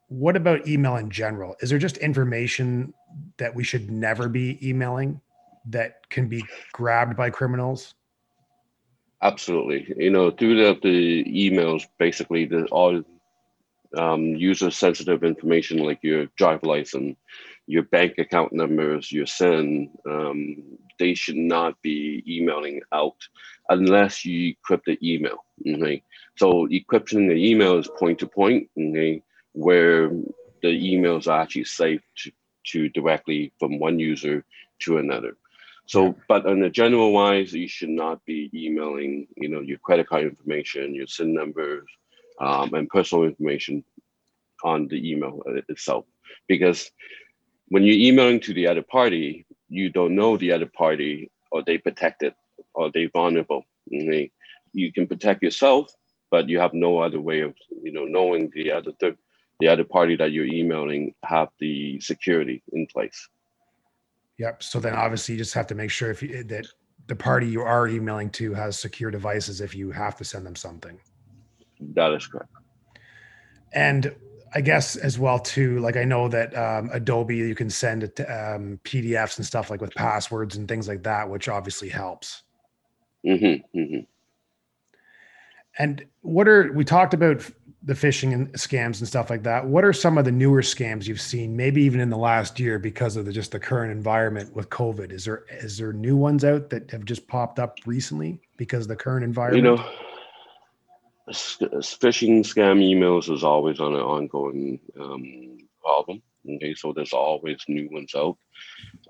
what 0.08 0.36
about 0.36 0.66
email 0.66 0.96
in 0.96 1.10
general? 1.10 1.56
Is 1.60 1.70
there 1.70 1.78
just 1.78 1.98
information 1.98 2.94
that 3.38 3.54
we 3.54 3.64
should 3.64 3.90
never 3.90 4.28
be 4.28 4.58
emailing 4.66 5.20
that 5.68 6.08
can 6.10 6.28
be 6.28 6.44
grabbed 6.72 7.16
by 7.16 7.30
criminals? 7.30 7.94
Absolutely. 9.22 9.92
You 9.96 10.10
know, 10.10 10.30
through 10.30 10.56
the, 10.56 10.78
the 10.82 11.24
emails, 11.24 11.84
basically, 11.98 12.44
the 12.44 12.66
all 12.66 13.02
um, 13.96 14.22
user 14.36 14.70
sensitive 14.70 15.24
information 15.24 15.78
like 15.78 15.98
your 16.02 16.26
driver 16.36 16.66
license, 16.66 17.16
your 17.66 17.84
bank 17.84 18.14
account 18.18 18.52
numbers, 18.52 19.10
your 19.10 19.26
SIN, 19.26 19.90
um, 20.08 20.78
they 20.98 21.14
should 21.14 21.36
not 21.36 21.80
be 21.82 22.22
emailing 22.26 22.80
out 22.92 23.16
unless 23.68 24.24
you 24.24 24.54
encrypt 24.54 24.84
the 24.86 24.98
email. 25.02 25.44
Okay? 25.66 26.02
So 26.36 26.66
encrypting 26.66 27.28
the 27.28 27.34
email 27.34 27.78
is 27.78 27.88
point 27.88 28.18
to 28.20 28.26
point, 28.26 28.68
okay, 28.78 29.22
where 29.52 30.08
the 30.62 30.68
emails 30.68 31.28
are 31.28 31.40
actually 31.40 31.64
safe 31.64 32.02
to, 32.18 32.32
to 32.66 32.88
directly 32.90 33.52
from 33.58 33.78
one 33.78 33.98
user 33.98 34.44
to 34.80 34.98
another. 34.98 35.36
So, 35.86 36.16
but 36.28 36.46
on 36.46 36.62
a 36.62 36.70
general 36.70 37.12
wise, 37.12 37.52
you 37.52 37.68
should 37.68 37.90
not 37.90 38.24
be 38.24 38.50
emailing, 38.52 39.28
you 39.36 39.48
know, 39.48 39.60
your 39.60 39.78
credit 39.78 40.08
card 40.08 40.24
information, 40.24 40.94
your 40.94 41.06
SIN 41.06 41.32
numbers, 41.32 41.86
um, 42.40 42.74
and 42.74 42.88
personal 42.88 43.24
information 43.24 43.84
on 44.64 44.88
the 44.88 45.10
email 45.10 45.42
itself, 45.68 46.04
because 46.48 46.90
when 47.68 47.84
you're 47.84 47.96
emailing 47.96 48.40
to 48.40 48.54
the 48.54 48.66
other 48.66 48.82
party, 48.82 49.46
you 49.68 49.90
don't 49.90 50.14
know 50.14 50.36
the 50.36 50.52
other 50.52 50.66
party, 50.66 51.30
or 51.50 51.62
they 51.62 51.78
protected, 51.78 52.34
or 52.74 52.90
they 52.92 53.06
vulnerable. 53.06 53.64
You 53.86 54.92
can 54.92 55.06
protect 55.06 55.42
yourself, 55.42 55.90
but 56.30 56.48
you 56.48 56.58
have 56.60 56.74
no 56.74 56.98
other 56.98 57.20
way 57.20 57.40
of, 57.40 57.54
you 57.82 57.92
know, 57.92 58.04
knowing 58.04 58.50
the 58.54 58.72
other 58.72 58.92
th- 59.00 59.16
the 59.60 59.68
other 59.68 59.84
party 59.84 60.16
that 60.16 60.32
you're 60.32 60.44
emailing 60.44 61.14
have 61.24 61.48
the 61.60 61.98
security 62.00 62.62
in 62.72 62.86
place. 62.86 63.28
Yep. 64.38 64.62
So 64.62 64.78
then 64.78 64.94
obviously 64.94 65.34
you 65.34 65.38
just 65.38 65.54
have 65.54 65.66
to 65.68 65.74
make 65.74 65.90
sure 65.90 66.10
if 66.10 66.22
you, 66.22 66.44
that 66.44 66.66
the 67.06 67.16
party 67.16 67.46
you 67.46 67.62
are 67.62 67.88
emailing 67.88 68.28
to 68.30 68.52
has 68.52 68.78
secure 68.78 69.10
devices 69.10 69.62
if 69.62 69.74
you 69.74 69.90
have 69.92 70.16
to 70.16 70.24
send 70.24 70.44
them 70.44 70.56
something. 70.56 70.98
That 71.94 72.12
is 72.12 72.26
correct. 72.26 72.50
And 73.72 74.14
I 74.56 74.62
guess 74.62 74.96
as 74.96 75.18
well 75.18 75.38
too, 75.38 75.80
like 75.80 75.98
I 75.98 76.04
know 76.04 76.28
that 76.28 76.56
um, 76.56 76.88
Adobe, 76.90 77.36
you 77.36 77.54
can 77.54 77.68
send 77.68 78.02
it 78.02 78.16
to, 78.16 78.24
um, 78.24 78.80
PDFs 78.84 79.36
and 79.36 79.44
stuff 79.44 79.68
like 79.68 79.82
with 79.82 79.94
passwords 79.94 80.56
and 80.56 80.66
things 80.66 80.88
like 80.88 81.02
that, 81.02 81.28
which 81.28 81.46
obviously 81.46 81.90
helps. 81.90 82.42
Mm-hmm, 83.26 83.78
mm-hmm. 83.78 84.00
And 85.78 86.06
what 86.22 86.48
are 86.48 86.72
we 86.72 86.86
talked 86.86 87.12
about 87.12 87.44
the 87.82 87.92
phishing 87.92 88.32
and 88.32 88.50
scams 88.54 88.98
and 89.00 89.06
stuff 89.06 89.28
like 89.28 89.42
that? 89.42 89.66
What 89.66 89.84
are 89.84 89.92
some 89.92 90.16
of 90.16 90.24
the 90.24 90.32
newer 90.32 90.62
scams 90.62 91.06
you've 91.06 91.20
seen, 91.20 91.54
maybe 91.54 91.82
even 91.82 92.00
in 92.00 92.08
the 92.08 92.16
last 92.16 92.58
year, 92.58 92.78
because 92.78 93.16
of 93.16 93.26
the, 93.26 93.32
just 93.32 93.52
the 93.52 93.60
current 93.60 93.92
environment 93.92 94.56
with 94.56 94.70
COVID? 94.70 95.12
Is 95.12 95.26
there 95.26 95.44
is 95.50 95.76
there 95.76 95.92
new 95.92 96.16
ones 96.16 96.46
out 96.46 96.70
that 96.70 96.90
have 96.92 97.04
just 97.04 97.28
popped 97.28 97.58
up 97.58 97.76
recently 97.84 98.40
because 98.56 98.84
of 98.84 98.88
the 98.88 98.96
current 98.96 99.22
environment? 99.22 99.64
You 99.66 99.76
know 99.76 100.05
phishing 101.28 102.40
scam 102.40 102.78
emails 102.80 103.32
is 103.32 103.44
always 103.44 103.80
on 103.80 103.94
an 103.94 104.00
ongoing 104.00 104.80
um, 104.98 105.58
problem. 105.80 106.22
Okay, 106.48 106.74
so 106.74 106.92
there's 106.92 107.12
always 107.12 107.64
new 107.66 107.88
ones 107.90 108.14
out. 108.14 108.36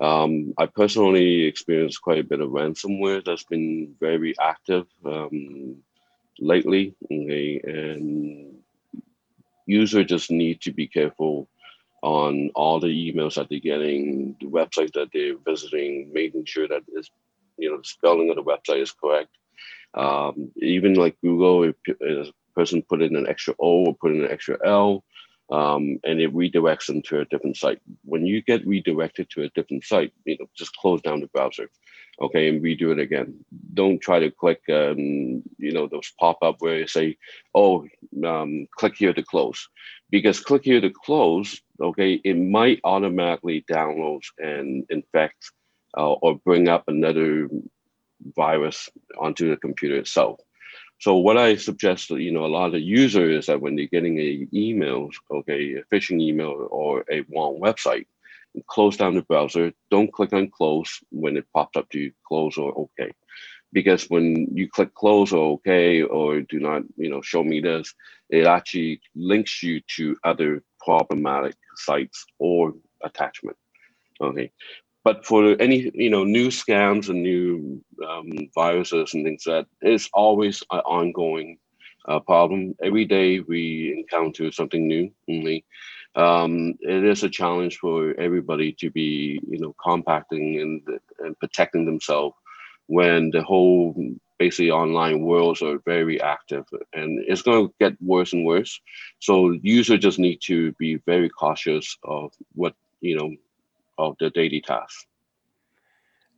Um, 0.01 0.53
I 0.57 0.65
personally 0.65 1.43
experienced 1.43 2.01
quite 2.01 2.19
a 2.19 2.23
bit 2.23 2.41
of 2.41 2.49
ransomware 2.49 3.23
that's 3.23 3.43
been 3.43 3.95
very 3.99 4.33
active 4.39 4.87
um, 5.05 5.77
lately. 6.39 6.95
Okay, 7.05 7.61
and 7.63 8.57
user 9.67 10.03
just 10.03 10.31
need 10.31 10.61
to 10.61 10.71
be 10.71 10.87
careful 10.87 11.47
on 12.01 12.49
all 12.55 12.79
the 12.79 12.87
emails 12.87 13.35
that 13.35 13.49
they're 13.49 13.59
getting, 13.59 14.35
the 14.39 14.47
website 14.47 14.93
that 14.93 15.09
they're 15.13 15.37
visiting, 15.45 16.11
making 16.13 16.45
sure 16.45 16.67
that 16.67 16.83
is, 16.95 17.09
you 17.57 17.69
know, 17.69 17.77
the 17.77 17.83
spelling 17.83 18.29
of 18.29 18.35
the 18.35 18.43
website 18.43 18.81
is 18.81 18.91
correct. 18.91 19.29
Um, 19.97 20.51
even 20.57 20.93
like 20.93 21.17
Google, 21.21 21.63
if, 21.63 21.75
if 21.87 22.27
a 22.27 22.31
person 22.53 22.83
put 22.83 23.01
in 23.01 23.15
an 23.15 23.27
extra 23.27 23.53
O 23.59 23.85
or 23.87 23.95
put 23.95 24.11
in 24.11 24.23
an 24.23 24.31
extra 24.31 24.57
L, 24.65 25.03
um, 25.49 25.99
and 26.03 26.19
it 26.19 26.35
redirects 26.35 26.87
them 26.87 27.01
to 27.03 27.21
a 27.21 27.25
different 27.25 27.57
site. 27.57 27.79
When 28.03 28.25
you 28.25 28.41
get 28.41 28.67
redirected 28.67 29.29
to 29.31 29.43
a 29.43 29.49
different 29.49 29.85
site, 29.85 30.13
you 30.25 30.37
know, 30.39 30.47
just 30.55 30.75
close 30.75 31.01
down 31.01 31.21
the 31.21 31.27
browser, 31.27 31.69
okay, 32.21 32.49
and 32.49 32.61
redo 32.61 32.91
it 32.91 32.99
again. 32.99 33.33
Don't 33.73 33.99
try 33.99 34.19
to 34.19 34.29
click, 34.29 34.61
um, 34.69 35.43
you 35.57 35.71
know, 35.71 35.87
those 35.87 36.11
pop 36.19 36.37
up 36.41 36.57
where 36.59 36.79
you 36.79 36.87
say, 36.87 37.17
"Oh, 37.55 37.87
um, 38.25 38.67
click 38.75 38.95
here 38.97 39.13
to 39.13 39.23
close," 39.23 39.69
because 40.09 40.39
click 40.39 40.63
here 40.65 40.81
to 40.81 40.89
close, 40.89 41.61
okay, 41.81 42.19
it 42.23 42.35
might 42.35 42.81
automatically 42.83 43.63
download 43.71 44.23
and 44.37 44.85
infect 44.89 45.51
uh, 45.97 46.13
or 46.13 46.35
bring 46.35 46.67
up 46.67 46.83
another 46.87 47.49
virus 48.35 48.89
onto 49.19 49.49
the 49.49 49.57
computer 49.57 49.97
itself. 49.97 50.39
So 50.99 51.17
what 51.17 51.37
I 51.37 51.57
suggest, 51.57 52.09
you 52.09 52.31
know, 52.31 52.45
a 52.45 52.47
lot 52.47 52.73
of 52.73 52.81
users 52.81 53.45
that 53.45 53.61
when 53.61 53.75
they're 53.75 53.85
getting 53.85 54.19
a 54.19 54.47
email, 54.53 55.09
okay, 55.29 55.75
a 55.75 55.83
phishing 55.93 56.19
email 56.19 56.67
or 56.71 57.05
a 57.11 57.21
wrong 57.33 57.59
website, 57.61 58.07
close 58.65 58.97
down 58.97 59.15
the 59.15 59.21
browser. 59.21 59.73
Don't 59.91 60.11
click 60.11 60.33
on 60.33 60.49
close 60.49 60.99
when 61.11 61.37
it 61.37 61.45
pops 61.53 61.77
up 61.77 61.89
to 61.89 61.99
you, 61.99 62.11
close 62.27 62.57
or 62.57 62.89
okay. 62.99 63.11
Because 63.73 64.05
when 64.09 64.47
you 64.55 64.69
click 64.69 64.93
close 64.95 65.33
or 65.33 65.53
okay 65.53 66.01
or 66.01 66.41
do 66.41 66.59
not, 66.59 66.83
you 66.95 67.09
know, 67.09 67.21
show 67.21 67.43
me 67.43 67.59
this, 67.59 67.93
it 68.29 68.47
actually 68.47 69.01
links 69.13 69.61
you 69.61 69.81
to 69.95 70.15
other 70.23 70.63
problematic 70.79 71.55
sites 71.75 72.25
or 72.39 72.73
attachment. 73.03 73.57
Okay. 74.19 74.51
But 75.07 75.25
for 75.25 75.55
any 75.61 75.89
you 75.93 76.09
know 76.09 76.25
new 76.25 76.49
scams 76.49 77.07
and 77.07 77.23
new 77.23 77.81
um, 78.05 78.27
viruses 78.53 79.13
and 79.13 79.23
things 79.23 79.45
that 79.45 79.65
is 79.81 80.09
always 80.13 80.61
an 80.69 80.79
ongoing 80.79 81.59
uh, 82.09 82.19
problem. 82.19 82.75
Every 82.83 83.05
day 83.05 83.39
we 83.39 83.93
encounter 83.97 84.51
something 84.51 84.85
new. 84.85 85.09
Only 85.29 85.63
um, 86.15 86.73
it 86.81 87.05
is 87.05 87.23
a 87.23 87.29
challenge 87.29 87.77
for 87.77 88.19
everybody 88.19 88.73
to 88.81 88.91
be 88.91 89.39
you 89.47 89.59
know 89.61 89.73
compacting 89.81 90.59
and 90.59 90.81
and 91.19 91.39
protecting 91.39 91.85
themselves 91.85 92.35
when 92.87 93.31
the 93.31 93.43
whole 93.43 93.95
basically 94.37 94.71
online 94.71 95.21
worlds 95.21 95.61
are 95.61 95.79
very 95.85 96.19
active 96.19 96.65
and 96.91 97.23
it's 97.29 97.43
going 97.47 97.65
to 97.65 97.73
get 97.79 97.93
worse 98.01 98.33
and 98.33 98.45
worse 98.45 98.81
so 99.19 99.51
users 99.61 99.99
just 100.07 100.19
need 100.19 100.39
to 100.41 100.73
be 100.73 100.97
very 101.05 101.29
cautious 101.29 101.97
of 102.03 102.33
what 102.55 102.73
you 102.99 103.15
know 103.17 103.31
of 103.97 104.15
the 104.19 104.29
daily 104.31 104.61
task. 104.61 105.07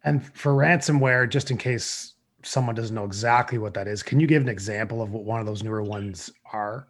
And 0.04 0.26
for 0.36 0.54
ransomware, 0.54 1.30
just 1.30 1.52
in 1.52 1.58
case 1.58 2.14
someone 2.44 2.76
doesn't 2.76 2.96
know 2.96 3.06
exactly 3.06 3.58
what 3.58 3.74
that 3.74 3.88
is, 3.88 4.02
can 4.02 4.20
you 4.20 4.28
give 4.28 4.42
an 4.42 4.50
example 4.50 5.02
of 5.02 5.12
what 5.12 5.24
one 5.24 5.40
of 5.40 5.46
those 5.46 5.64
newer 5.64 5.84
ones 5.84 6.32
are? 6.54 6.88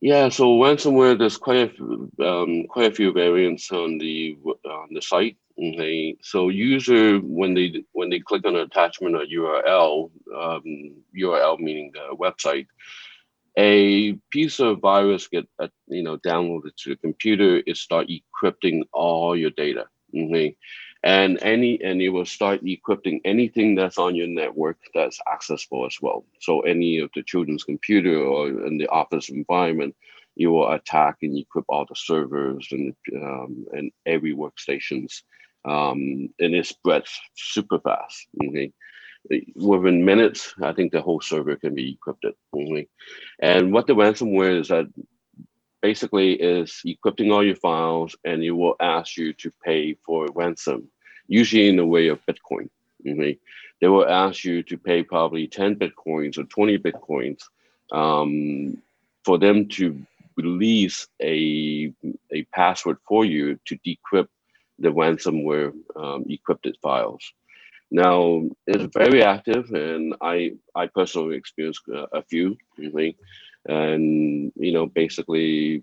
Yeah, 0.00 0.28
so 0.28 0.58
ransomware, 0.58 1.18
there's 1.18 1.38
quite 1.38 1.72
a 1.80 2.24
um, 2.24 2.66
quite 2.68 2.92
a 2.92 2.94
few 2.94 3.12
variants 3.12 3.72
on 3.72 3.98
the 3.98 4.36
on 4.64 4.88
the 4.92 5.00
site. 5.00 5.36
Okay, 5.58 6.16
so 6.20 6.50
user 6.50 7.18
when 7.18 7.54
they 7.54 7.82
when 7.92 8.10
they 8.10 8.20
click 8.20 8.44
on 8.46 8.56
an 8.56 8.62
attachment 8.62 9.16
or 9.16 9.24
URL, 9.24 10.10
um, 10.36 10.94
URL 11.18 11.58
meaning 11.58 11.90
the 11.94 12.14
website, 12.14 12.66
a 13.56 14.12
piece 14.30 14.60
of 14.60 14.80
virus 14.80 15.28
get 15.28 15.46
uh, 15.58 15.68
you 15.86 16.02
know 16.02 16.16
downloaded 16.18 16.74
to 16.76 16.90
the 16.90 16.96
computer 16.96 17.62
it 17.66 17.76
start 17.76 18.08
encrypting 18.08 18.82
all 18.92 19.36
your 19.36 19.50
data 19.50 19.86
and 21.02 21.38
any 21.42 21.80
and 21.82 22.02
it 22.02 22.08
will 22.08 22.26
start 22.26 22.64
encrypting 22.64 23.20
anything 23.24 23.74
that's 23.74 23.98
on 23.98 24.14
your 24.14 24.26
network 24.26 24.78
that's 24.94 25.20
accessible 25.32 25.86
as 25.86 25.98
well. 26.02 26.24
So 26.40 26.60
any 26.60 26.98
of 26.98 27.10
the 27.14 27.22
children's 27.22 27.64
computer 27.64 28.18
or 28.18 28.48
in 28.66 28.78
the 28.78 28.88
office 28.88 29.28
environment 29.28 29.94
you 30.34 30.50
will 30.50 30.70
attack 30.72 31.16
and 31.22 31.32
encrypt 31.32 31.64
all 31.68 31.86
the 31.86 31.94
servers 31.96 32.68
and 32.72 32.94
um, 33.14 33.66
and 33.72 33.90
every 34.06 34.34
workstations 34.34 35.22
um, 35.64 36.28
and 36.38 36.54
it 36.54 36.66
spreads 36.66 37.18
super 37.34 37.78
fast 37.78 38.26
within 39.56 40.04
minutes, 40.04 40.54
I 40.62 40.72
think 40.72 40.92
the 40.92 41.02
whole 41.02 41.20
server 41.20 41.56
can 41.56 41.74
be 41.74 41.96
encrypted 41.96 42.34
only. 42.52 42.88
And 43.40 43.72
what 43.72 43.86
the 43.86 43.94
ransomware 43.94 44.60
is 44.60 44.68
that 44.68 44.86
basically 45.82 46.32
is 46.34 46.82
encrypting 46.86 47.32
all 47.32 47.44
your 47.44 47.56
files 47.56 48.16
and 48.24 48.42
it 48.42 48.50
will 48.50 48.76
ask 48.80 49.16
you 49.16 49.32
to 49.34 49.52
pay 49.64 49.94
for 49.94 50.26
ransom, 50.34 50.88
usually 51.28 51.68
in 51.68 51.76
the 51.76 51.86
way 51.86 52.08
of 52.08 52.20
Bitcoin. 52.26 52.68
Okay? 53.06 53.38
They 53.80 53.88
will 53.88 54.08
ask 54.08 54.44
you 54.44 54.62
to 54.64 54.78
pay 54.78 55.02
probably 55.02 55.46
10 55.46 55.76
Bitcoins 55.76 56.38
or 56.38 56.44
20 56.44 56.78
Bitcoins 56.78 57.40
um, 57.92 58.82
for 59.24 59.38
them 59.38 59.68
to 59.68 60.00
release 60.36 61.06
a, 61.22 61.92
a 62.32 62.42
password 62.54 62.98
for 63.06 63.24
you 63.24 63.58
to 63.66 63.78
decrypt 63.78 64.28
the 64.78 64.88
ransomware 64.88 65.72
um, 65.96 66.24
encrypted 66.24 66.74
files. 66.82 67.22
Now 67.90 68.48
it's 68.66 68.92
very 68.94 69.22
active, 69.22 69.70
and 69.70 70.14
I 70.20 70.52
I 70.74 70.88
personally 70.88 71.36
experienced 71.36 71.82
a, 71.88 72.22
few, 72.22 72.56
and 73.68 74.52
you 74.56 74.72
know 74.72 74.86
basically 74.86 75.82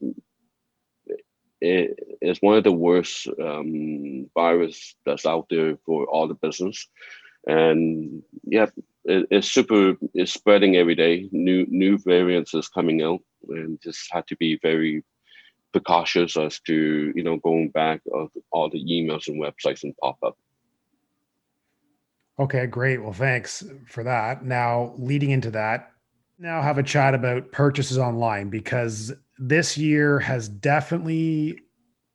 it 1.61 1.97
is 2.21 2.41
one 2.41 2.57
of 2.57 2.65
the 2.65 2.73
worst 2.73 3.27
um, 3.41 4.29
virus 4.33 4.95
that's 5.05 5.25
out 5.25 5.47
there 5.49 5.77
for 5.85 6.05
all 6.07 6.27
the 6.27 6.33
business, 6.33 6.87
and 7.47 8.21
yeah, 8.43 8.67
it, 9.05 9.27
it's 9.31 9.49
super. 9.49 9.95
It's 10.13 10.33
spreading 10.33 10.75
every 10.75 10.95
day. 10.95 11.29
New 11.31 11.65
new 11.69 11.97
variants 11.97 12.53
is 12.53 12.67
coming 12.67 13.01
out, 13.01 13.21
and 13.47 13.81
just 13.81 14.11
had 14.11 14.27
to 14.27 14.35
be 14.35 14.59
very 14.61 15.03
precautious 15.71 16.37
as 16.37 16.59
to 16.61 17.13
you 17.15 17.23
know 17.23 17.37
going 17.37 17.69
back 17.69 18.01
of 18.13 18.29
all 18.51 18.69
the 18.69 18.83
emails 18.83 19.27
and 19.27 19.41
websites 19.41 19.83
and 19.83 19.95
pop 19.97 20.17
up. 20.21 20.37
Okay, 22.39 22.65
great. 22.65 23.02
Well, 23.02 23.13
thanks 23.13 23.63
for 23.88 24.04
that. 24.04 24.43
Now, 24.43 24.96
leading 24.98 25.30
into 25.30 25.52
that, 25.52 25.91
now 26.39 26.62
have 26.62 26.78
a 26.78 26.84
chat 26.84 27.13
about 27.13 27.52
purchases 27.52 27.98
online 27.98 28.50
because 28.50 29.13
this 29.38 29.78
year 29.78 30.19
has 30.19 30.50
definitely 30.50 31.60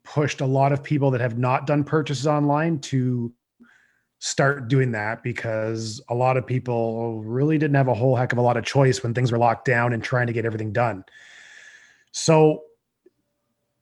pushed 0.05 0.41
a 0.41 0.47
lot 0.47 0.73
of 0.73 0.83
people 0.83 1.11
that 1.13 1.21
have 1.21 1.39
not 1.39 1.67
done 1.67 1.85
purchases 1.85 2.27
online 2.27 2.81
to 2.81 3.33
start 4.19 4.67
doing 4.67 4.91
that 4.91 5.23
because 5.23 6.01
a 6.09 6.15
lot 6.15 6.37
of 6.37 6.45
people 6.45 7.23
really 7.23 7.57
didn't 7.57 7.77
have 7.77 7.89
a 7.89 7.95
whole 7.95 8.17
heck 8.17 8.33
of 8.33 8.39
a 8.39 8.43
lot 8.43 8.57
of 8.57 8.65
choice 8.65 9.03
when 9.03 9.15
things 9.15 9.31
were 9.31 9.39
locked 9.39 9.65
down 9.65 9.93
and 9.93 10.03
trying 10.03 10.27
to 10.27 10.33
get 10.33 10.45
everything 10.45 10.73
done. 10.73 11.05
So, 12.11 12.63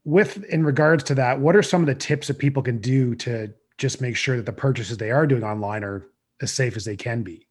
with 0.05 0.45
in 0.45 0.65
regards 0.65 1.03
to 1.05 1.15
that, 1.15 1.41
what 1.41 1.57
are 1.57 1.63
some 1.63 1.81
of 1.81 1.87
the 1.87 1.95
tips 1.95 2.29
that 2.29 2.39
people 2.39 2.63
can 2.63 2.79
do 2.79 3.15
to 3.17 3.53
just 3.79 4.01
make 4.01 4.17
sure 4.17 4.37
that 4.37 4.47
the 4.47 4.53
purchases 4.53 4.99
they 4.99 5.11
are 5.11 5.27
doing 5.27 5.43
online 5.43 5.83
are 5.83 6.07
as 6.41 6.53
safe 6.53 6.77
as 6.77 6.85
they 6.85 6.97
can 6.97 7.23
be. 7.23 7.47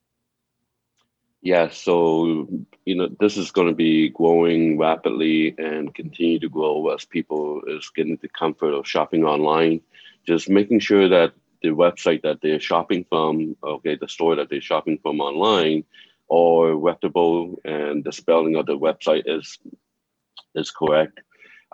Yeah, 1.42 1.70
so 1.70 2.48
you 2.86 2.96
know 2.96 3.08
this 3.20 3.38
is 3.38 3.52
going 3.52 3.68
to 3.68 3.76
be 3.76 4.10
growing 4.10 4.80
rapidly 4.80 5.54
and 5.60 5.94
continue 5.94 6.40
to 6.40 6.50
grow 6.50 6.88
as 6.90 7.06
people 7.06 7.62
is 7.68 7.92
getting 7.96 8.18
the 8.20 8.30
comfort 8.30 8.74
of 8.74 8.88
shopping 8.88 9.24
online. 9.24 9.82
Just 10.26 10.50
making 10.50 10.80
sure 10.80 11.08
that 11.08 11.34
the 11.62 11.70
website 11.70 12.24
that 12.24 12.40
they're 12.42 12.60
shopping 12.60 13.06
from, 13.08 13.56
okay, 13.64 13.96
the 13.96 14.08
store 14.08 14.36
that 14.36 14.50
they're 14.50 14.60
shopping 14.60 14.98
from 15.04 15.22
online, 15.22 15.84
or 16.28 16.76
reputable, 16.76 17.60
and 17.64 18.04
the 18.04 18.12
spelling 18.12 18.56
of 18.56 18.66
the 18.66 18.78
website 18.78 19.24
is 19.28 19.60
is 20.56 20.72
correct. 20.72 21.20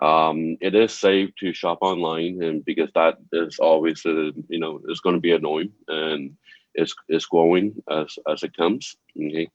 Um, 0.00 0.58
it 0.60 0.74
is 0.74 0.92
safe 0.92 1.30
to 1.40 1.54
shop 1.54 1.78
online, 1.80 2.42
and 2.42 2.62
because 2.62 2.90
that 2.94 3.18
is 3.32 3.58
always 3.58 4.04
a, 4.04 4.32
you 4.48 4.58
know 4.58 4.82
it's 4.88 5.00
going 5.00 5.14
to 5.14 5.20
be 5.20 5.32
annoying 5.32 5.72
and 5.88 6.36
is 6.74 6.94
is 7.08 7.26
growing 7.26 7.82
as 7.90 8.18
as 8.30 8.42
it 8.42 8.56
comes. 8.56 8.96
Okay. 9.16 9.48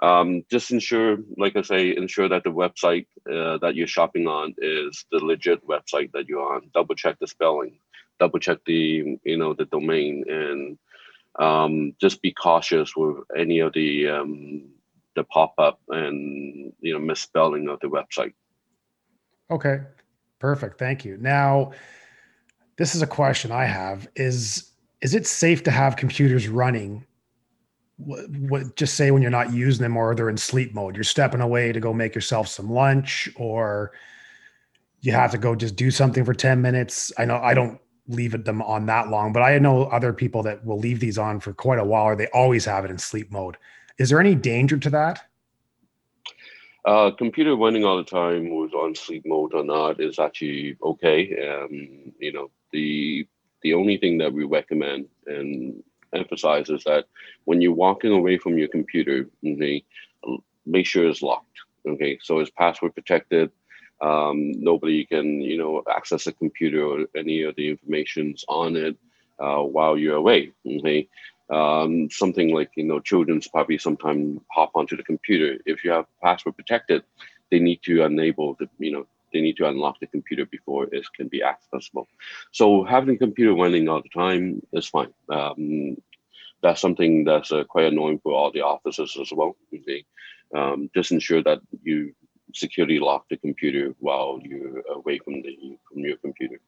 Um, 0.00 0.44
just 0.48 0.70
ensure, 0.70 1.18
like 1.36 1.56
I 1.56 1.62
say, 1.62 1.96
ensure 1.96 2.28
that 2.28 2.44
the 2.44 2.50
website 2.50 3.06
uh, 3.30 3.58
that 3.58 3.74
you're 3.74 3.88
shopping 3.88 4.28
on 4.28 4.54
is 4.58 5.04
the 5.10 5.18
legit 5.18 5.66
website 5.66 6.12
that 6.12 6.28
you're 6.28 6.54
on. 6.54 6.70
Double 6.72 6.94
check 6.94 7.18
the 7.18 7.26
spelling, 7.26 7.80
double 8.20 8.38
check 8.38 8.58
the 8.64 9.18
you 9.24 9.36
know 9.36 9.54
the 9.54 9.64
domain, 9.64 10.24
and 10.28 10.78
um, 11.38 11.94
just 12.00 12.22
be 12.22 12.32
cautious 12.32 12.94
with 12.96 13.16
any 13.36 13.58
of 13.58 13.72
the 13.72 14.08
um, 14.08 14.68
the 15.16 15.24
pop 15.24 15.54
up 15.58 15.80
and 15.88 16.72
you 16.80 16.92
know 16.92 17.00
misspelling 17.00 17.68
of 17.68 17.80
the 17.80 17.88
website. 17.88 18.34
Okay, 19.50 19.80
perfect. 20.38 20.78
Thank 20.78 21.04
you. 21.04 21.16
Now, 21.16 21.72
this 22.76 22.94
is 22.94 23.02
a 23.02 23.06
question 23.06 23.50
I 23.50 23.64
have: 23.64 24.06
is 24.14 24.67
is 25.00 25.14
it 25.14 25.26
safe 25.26 25.62
to 25.64 25.70
have 25.70 25.96
computers 25.96 26.48
running 26.48 27.04
what, 27.96 28.30
what, 28.30 28.76
just 28.76 28.94
say 28.94 29.10
when 29.10 29.22
you're 29.22 29.30
not 29.30 29.52
using 29.52 29.82
them 29.82 29.96
or 29.96 30.14
they're 30.14 30.28
in 30.28 30.36
sleep 30.36 30.74
mode 30.74 30.94
you're 30.94 31.04
stepping 31.04 31.40
away 31.40 31.72
to 31.72 31.80
go 31.80 31.92
make 31.92 32.14
yourself 32.14 32.46
some 32.48 32.70
lunch 32.70 33.28
or 33.36 33.92
you 35.00 35.12
have 35.12 35.30
to 35.30 35.38
go 35.38 35.54
just 35.54 35.76
do 35.76 35.90
something 35.90 36.24
for 36.24 36.34
10 36.34 36.60
minutes. 36.60 37.12
I 37.18 37.24
know 37.24 37.36
I 37.36 37.54
don't 37.54 37.80
leave 38.08 38.44
them 38.44 38.62
on 38.62 38.86
that 38.86 39.08
long, 39.08 39.32
but 39.32 39.42
I 39.42 39.58
know 39.58 39.84
other 39.84 40.12
people 40.12 40.42
that 40.44 40.64
will 40.64 40.78
leave 40.78 41.00
these 41.00 41.18
on 41.18 41.40
for 41.40 41.52
quite 41.52 41.78
a 41.78 41.84
while 41.84 42.04
or 42.04 42.16
they 42.16 42.26
always 42.28 42.64
have 42.64 42.84
it 42.84 42.90
in 42.90 42.98
sleep 42.98 43.30
mode. 43.30 43.56
Is 43.98 44.10
there 44.10 44.20
any 44.20 44.34
danger 44.34 44.78
to 44.78 44.90
that? 44.90 45.24
Uh, 46.84 47.10
computer 47.10 47.54
running 47.54 47.84
all 47.84 47.98
the 47.98 48.04
time 48.04 48.48
was 48.50 48.72
on 48.72 48.94
sleep 48.94 49.24
mode 49.26 49.52
or 49.52 49.62
not 49.62 50.00
is 50.00 50.18
actually 50.18 50.76
okay. 50.82 51.36
Um, 51.46 52.12
you 52.18 52.32
know, 52.32 52.50
the 52.72 53.26
the 53.62 53.74
only 53.74 53.96
thing 53.96 54.18
that 54.18 54.32
we 54.32 54.44
recommend 54.44 55.06
and 55.26 55.82
emphasize 56.14 56.68
is 56.70 56.84
that 56.84 57.06
when 57.44 57.60
you're 57.60 57.72
walking 57.72 58.12
away 58.12 58.38
from 58.38 58.58
your 58.58 58.68
computer, 58.68 59.28
okay, 59.44 59.84
make 60.66 60.86
sure 60.86 61.08
it's 61.08 61.22
locked. 61.22 61.46
Okay, 61.86 62.18
so 62.22 62.38
it's 62.38 62.50
password 62.50 62.94
protected. 62.94 63.50
Um, 64.00 64.52
nobody 64.52 65.04
can, 65.04 65.40
you 65.40 65.58
know, 65.58 65.82
access 65.90 66.24
the 66.24 66.32
computer 66.32 66.84
or 66.84 67.06
any 67.16 67.42
of 67.42 67.56
the 67.56 67.68
information's 67.68 68.44
on 68.48 68.76
it 68.76 68.96
uh, 69.38 69.62
while 69.62 69.96
you're 69.98 70.16
away. 70.16 70.52
Okay, 70.66 71.08
um, 71.50 72.10
something 72.10 72.54
like 72.54 72.70
you 72.76 72.84
know, 72.84 73.00
children's 73.00 73.48
probably 73.48 73.78
sometimes 73.78 74.40
hop 74.52 74.70
onto 74.74 74.96
the 74.96 75.02
computer. 75.02 75.58
If 75.66 75.84
you 75.84 75.90
have 75.92 76.06
password 76.22 76.56
protected, 76.56 77.02
they 77.50 77.58
need 77.58 77.82
to 77.84 78.02
enable 78.02 78.54
the, 78.54 78.68
you 78.78 78.92
know, 78.92 79.06
they 79.32 79.40
need 79.40 79.56
to 79.58 79.68
unlock 79.68 80.00
the 80.00 80.06
computer 80.06 80.46
before 80.46 80.84
it 80.92 81.04
can 81.16 81.28
be 81.28 81.42
accessible. 81.42 82.08
So 82.52 82.84
having 82.84 83.18
computer 83.18 83.54
running 83.54 83.88
all 83.88 84.02
the 84.02 84.08
time 84.08 84.62
is 84.72 84.86
fine. 84.86 85.12
Um, 85.28 85.96
that's 86.62 86.80
something 86.80 87.24
that's 87.24 87.52
uh, 87.52 87.64
quite 87.64 87.92
annoying 87.92 88.20
for 88.22 88.32
all 88.32 88.50
the 88.50 88.62
offices 88.62 89.16
as 89.20 89.32
well. 89.32 89.56
Okay? 89.74 90.04
Um, 90.54 90.90
just 90.94 91.12
ensure 91.12 91.42
that 91.42 91.60
you 91.82 92.14
securely 92.54 92.98
lock 92.98 93.28
the 93.28 93.36
computer 93.36 93.94
while 93.98 94.40
you're 94.42 94.82
away 94.92 95.18
from 95.18 95.42
the 95.42 95.78
from 95.88 96.00
your 96.00 96.16
computer. 96.18 96.60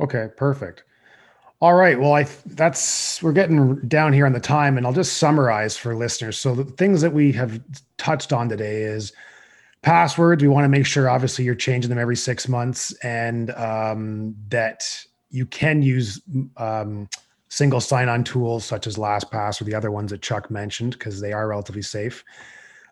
Okay, 0.00 0.28
perfect. 0.36 0.84
All 1.60 1.74
right. 1.74 1.98
Well, 1.98 2.12
I 2.12 2.26
that's 2.44 3.22
we're 3.22 3.32
getting 3.32 3.76
down 3.88 4.12
here 4.12 4.26
on 4.26 4.32
the 4.32 4.40
time, 4.40 4.76
and 4.76 4.86
I'll 4.86 4.92
just 4.92 5.18
summarize 5.18 5.76
for 5.76 5.94
listeners. 5.94 6.36
So 6.36 6.54
the 6.54 6.64
things 6.64 7.00
that 7.00 7.12
we 7.12 7.32
have 7.32 7.60
touched 7.96 8.32
on 8.32 8.48
today 8.48 8.82
is 8.82 9.12
passwords. 9.86 10.42
We 10.42 10.48
want 10.48 10.64
to 10.64 10.68
make 10.68 10.84
sure, 10.84 11.08
obviously, 11.08 11.44
you're 11.44 11.54
changing 11.54 11.88
them 11.88 11.98
every 11.98 12.16
six 12.16 12.48
months, 12.48 12.92
and 13.04 13.52
um, 13.52 14.34
that 14.48 14.84
you 15.30 15.46
can 15.46 15.80
use 15.80 16.20
um, 16.56 17.08
single 17.48 17.80
sign-on 17.80 18.24
tools 18.24 18.64
such 18.64 18.88
as 18.88 18.96
LastPass 18.96 19.60
or 19.60 19.64
the 19.64 19.74
other 19.74 19.92
ones 19.92 20.10
that 20.10 20.22
Chuck 20.22 20.50
mentioned 20.50 20.94
because 20.94 21.20
they 21.20 21.32
are 21.32 21.46
relatively 21.46 21.82
safe. 21.82 22.24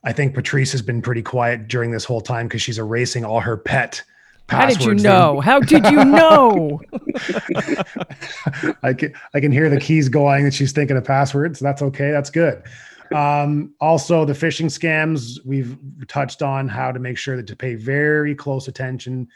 I 0.04 0.12
think 0.12 0.35
Patrice 0.35 0.70
has 0.70 0.83
been 0.83 1.02
pretty 1.02 1.22
quiet 1.22 1.66
during 1.66 1.90
this 1.90 2.04
whole 2.04 2.20
time 2.20 2.46
because 2.46 2.62
she's 2.62 2.78
erasing 2.78 3.24
all 3.24 3.40
her 3.40 3.57
pet. 3.57 4.00
How 4.48 4.66
did 4.66 4.85
you 4.85 4.94
know? 4.94 5.40
How 5.40 5.59
did 5.59 5.87
you 5.87 6.04
know? 6.04 6.80
I 8.83 8.92
can 8.92 9.14
I 9.33 9.40
can 9.40 9.50
hear 9.50 9.70
the 9.70 9.80
keys 9.80 10.09
going 10.11 10.44
and 10.44 10.54
she's 10.54 10.70
thinking 10.70 10.96
of 10.98 11.04
passwords. 11.04 11.59
That's 11.59 11.80
okay. 11.80 12.11
That's 12.11 12.28
good. 12.28 12.62
Um, 13.12 13.74
also, 13.80 14.24
the 14.24 14.32
phishing 14.32 14.66
scams 14.66 15.38
we've 15.44 15.76
touched 16.08 16.42
on 16.42 16.68
how 16.68 16.92
to 16.92 16.98
make 16.98 17.18
sure 17.18 17.36
that 17.36 17.46
to 17.48 17.56
pay 17.56 17.74
very 17.74 18.34
close 18.34 18.68
attention 18.68 19.28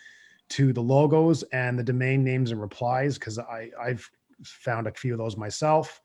to 0.51 0.73
the 0.73 0.81
logos 0.81 1.43
and 1.53 1.79
the 1.79 1.83
domain 1.83 2.25
names 2.25 2.51
and 2.51 2.61
replies 2.61 3.19
because 3.19 3.39
I 3.39 3.71
I've 3.81 4.09
found 4.43 4.87
a 4.87 4.93
few 4.93 5.13
of 5.13 5.19
those 5.19 5.37
myself. 5.37 6.01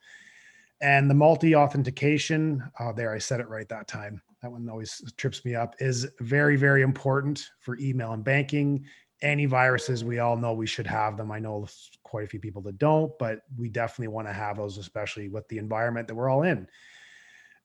And 0.80 1.08
the 1.08 1.14
multi 1.14 1.54
authentication, 1.54 2.62
oh, 2.80 2.92
there, 2.92 3.14
I 3.14 3.18
said 3.18 3.40
it 3.40 3.48
right 3.48 3.68
that 3.68 3.88
time. 3.88 4.20
That 4.42 4.52
one 4.52 4.68
always 4.68 5.00
trips 5.16 5.44
me 5.44 5.54
up, 5.54 5.74
is 5.78 6.06
very, 6.20 6.56
very 6.56 6.82
important 6.82 7.48
for 7.60 7.78
email 7.78 8.12
and 8.12 8.22
banking. 8.22 8.84
Antiviruses, 9.22 10.02
we 10.02 10.18
all 10.18 10.36
know 10.36 10.52
we 10.52 10.66
should 10.66 10.86
have 10.86 11.16
them. 11.16 11.32
I 11.32 11.38
know 11.38 11.66
quite 12.02 12.24
a 12.24 12.28
few 12.28 12.40
people 12.40 12.60
that 12.62 12.78
don't, 12.78 13.10
but 13.18 13.40
we 13.56 13.70
definitely 13.70 14.08
want 14.08 14.28
to 14.28 14.34
have 14.34 14.58
those, 14.58 14.76
especially 14.76 15.28
with 15.28 15.48
the 15.48 15.56
environment 15.56 16.08
that 16.08 16.14
we're 16.14 16.28
all 16.28 16.42
in. 16.42 16.68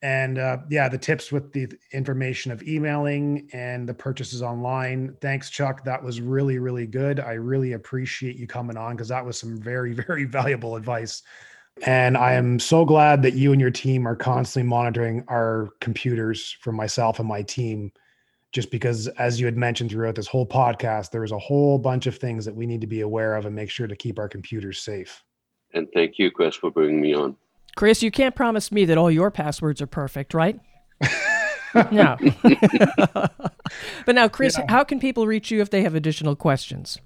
And 0.02 0.38
uh, 0.38 0.60
yeah, 0.70 0.88
the 0.88 0.98
tips 0.98 1.32
with 1.32 1.52
the 1.52 1.68
information 1.92 2.52
of 2.52 2.64
emailing 2.64 3.50
and 3.52 3.88
the 3.88 3.94
purchases 3.94 4.42
online. 4.42 5.16
Thanks, 5.20 5.50
Chuck. 5.50 5.84
That 5.84 6.02
was 6.02 6.22
really, 6.22 6.58
really 6.58 6.88
good. 6.88 7.20
I 7.20 7.34
really 7.34 7.74
appreciate 7.74 8.38
you 8.38 8.48
coming 8.48 8.78
on 8.78 8.96
because 8.96 9.10
that 9.10 9.26
was 9.26 9.38
some 9.38 9.60
very, 9.60 9.94
very 10.08 10.24
valuable 10.24 10.76
advice. 10.76 11.22
And 11.86 12.18
I 12.18 12.34
am 12.34 12.60
so 12.60 12.86
glad 12.86 13.22
that 13.24 13.34
you 13.34 13.52
and 13.52 13.62
your 13.62 13.72
team 13.72 14.08
are 14.08 14.16
constantly 14.16 14.68
monitoring 14.68 15.24
our 15.28 15.70
computers 15.80 16.58
for 16.62 16.72
myself 16.72 17.20
and 17.20 17.28
my 17.28 17.42
team. 17.42 17.92
Just 18.52 18.72
because, 18.72 19.08
as 19.08 19.40
you 19.40 19.46
had 19.46 19.58
mentioned 19.58 19.92
throughout 19.92 20.16
this 20.16 20.28
whole 20.28 20.46
podcast, 20.46 21.12
there 21.12 21.24
is 21.24 21.32
a 21.32 21.38
whole 21.38 21.78
bunch 21.78 22.08
of 22.08 22.18
things 22.18 22.46
that 22.46 22.56
we 22.56 22.66
need 22.66 22.82
to 22.82 22.88
be 22.88 23.02
aware 23.02 23.36
of 23.36 23.46
and 23.46 23.56
make 23.56 23.70
sure 23.70 23.86
to 23.86 23.96
keep 23.96 24.18
our 24.18 24.28
computers 24.28 24.82
safe. 24.82 25.24
And 25.74 25.88
thank 25.94 26.18
you, 26.18 26.32
Kris, 26.32 26.56
for 26.56 26.72
bringing 26.72 27.00
me 27.00 27.14
on. 27.14 27.36
Kris, 27.76 28.04
you 28.04 28.12
can't 28.12 28.36
promise 28.36 28.72
me 28.72 28.86
that 28.86 28.98
all 28.98 29.12
your 29.12 29.32
passwords 29.32 29.82
are 29.82 29.88
perfect, 29.88 30.34
right? 30.34 30.60
no. 31.92 32.18
but 34.06 34.16
now, 34.16 34.28
Kris, 34.28 34.58
yeah. 34.58 34.66
how 34.70 34.84
can 34.84 35.00
people 35.00 35.28
reach 35.28 35.52
you 35.52 35.62
if 35.62 35.70
they 35.70 35.84
have 35.84 35.96
additional 35.96 36.36
questions? 36.36 37.00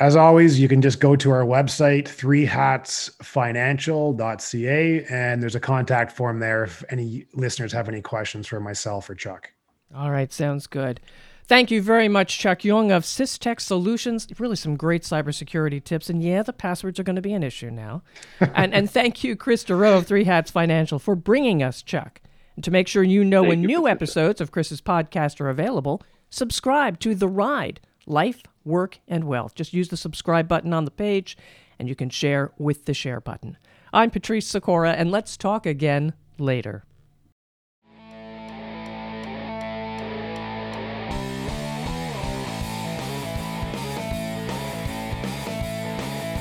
As 0.00 0.16
always, 0.16 0.58
you 0.58 0.66
can 0.66 0.82
just 0.82 0.98
go 0.98 1.14
to 1.14 1.30
our 1.30 1.44
website, 1.44 2.04
threehatsfinancial.ca, 2.04 5.04
and 5.08 5.40
there's 5.40 5.54
a 5.54 5.60
contact 5.60 6.10
form 6.10 6.40
there 6.40 6.64
if 6.64 6.82
any 6.90 7.26
listeners 7.32 7.72
have 7.72 7.88
any 7.88 8.02
questions 8.02 8.48
for 8.48 8.58
myself 8.58 9.08
or 9.08 9.14
Chuck. 9.14 9.52
All 9.94 10.10
right, 10.10 10.32
sounds 10.32 10.66
good. 10.66 11.00
Thank 11.46 11.70
you 11.70 11.82
very 11.82 12.08
much, 12.08 12.38
Chuck 12.38 12.60
Yeung 12.60 12.90
of 12.90 13.02
Cystech 13.02 13.60
Solutions. 13.60 14.26
Really, 14.38 14.56
some 14.56 14.76
great 14.76 15.02
cybersecurity 15.02 15.84
tips. 15.84 16.08
And 16.08 16.22
yeah, 16.22 16.42
the 16.42 16.54
passwords 16.54 16.98
are 16.98 17.02
going 17.02 17.16
to 17.16 17.22
be 17.22 17.34
an 17.34 17.42
issue 17.42 17.70
now. 17.70 18.02
and, 18.40 18.72
and 18.72 18.90
thank 18.90 19.22
you, 19.22 19.36
Kris 19.36 19.62
Dureau 19.62 19.98
of 19.98 20.06
Three 20.06 20.24
Hats 20.24 20.50
Financial, 20.50 20.98
for 20.98 21.14
bringing 21.14 21.62
us 21.62 21.82
Chuck. 21.82 22.22
And 22.56 22.64
to 22.64 22.70
make 22.70 22.88
sure 22.88 23.02
you 23.02 23.24
know 23.24 23.42
thank 23.42 23.48
when 23.50 23.62
you. 23.62 23.68
new 23.68 23.88
episodes 23.88 24.40
of 24.40 24.52
Kris's 24.52 24.80
podcast 24.80 25.38
are 25.38 25.50
available, 25.50 26.02
subscribe 26.30 26.98
to 27.00 27.14
The 27.14 27.28
Ride 27.28 27.78
Life, 28.06 28.42
Work, 28.64 29.00
and 29.06 29.24
Wealth. 29.24 29.54
Just 29.54 29.74
use 29.74 29.88
the 29.88 29.98
subscribe 29.98 30.48
button 30.48 30.72
on 30.72 30.86
the 30.86 30.90
page, 30.90 31.36
and 31.78 31.90
you 31.90 31.94
can 31.94 32.08
share 32.08 32.52
with 32.56 32.86
the 32.86 32.94
share 32.94 33.20
button. 33.20 33.58
I'm 33.92 34.10
Patrice 34.10 34.46
Sikora, 34.46 34.92
and 34.92 35.10
let's 35.10 35.36
talk 35.36 35.66
again 35.66 36.14
later. 36.38 36.84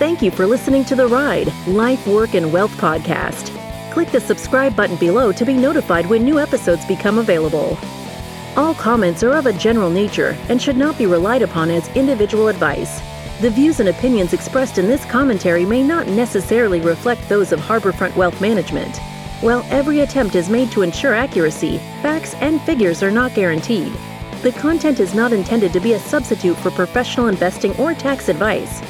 Thank 0.04 0.22
you 0.22 0.32
for 0.32 0.46
listening 0.46 0.84
to 0.86 0.96
the 0.96 1.08
Ride 1.08 1.48
Life, 1.66 2.06
Work, 2.08 2.34
and 2.34 2.52
Wealth 2.52 2.76
podcast. 2.76 3.58
Click 3.94 4.12
the 4.12 4.20
subscribe 4.20 4.76
button 4.76 4.98
below 4.98 5.32
to 5.32 5.46
be 5.46 5.54
notified 5.54 6.06
when 6.08 6.26
new 6.26 6.40
episodes 6.40 6.86
become 6.86 7.20
available. 7.20 7.78
All 8.58 8.74
comments 8.74 9.24
are 9.24 9.32
of 9.38 9.46
a 9.46 9.54
general 9.54 9.90
nature 9.90 10.36
and 10.50 10.62
should 10.62 10.76
not 10.76 10.98
be 10.98 11.06
relied 11.06 11.42
upon 11.42 11.72
as 11.72 11.88
individual 11.96 12.50
advice. 12.50 13.00
The 13.40 13.50
views 13.50 13.80
and 13.80 13.88
opinions 13.88 14.34
expressed 14.34 14.78
in 14.78 14.90
this 14.90 15.06
commentary 15.06 15.66
may 15.66 15.82
not 15.82 16.06
necessarily 16.08 16.82
reflect 16.82 17.30
those 17.30 17.54
of 17.54 17.62
Harbourfront 17.62 18.14
Wealth 18.18 18.42
Management. 18.42 18.98
While 19.40 19.66
every 19.70 20.02
attempt 20.02 20.36
is 20.36 20.50
made 20.50 20.70
to 20.72 20.82
ensure 20.82 21.14
accuracy, 21.14 21.78
facts 22.02 22.34
and 22.42 22.62
figures 22.64 23.02
are 23.04 23.12
not 23.12 23.36
guaranteed. 23.36 23.94
The 24.42 24.52
content 24.52 25.00
is 25.00 25.16
not 25.16 25.32
intended 25.32 25.72
to 25.72 25.80
be 25.80 25.94
a 25.94 26.00
substitute 26.00 26.58
for 26.58 26.72
professional 26.72 27.28
investing 27.28 27.74
or 27.78 27.94
tax 27.94 28.28
advice. 28.28 28.82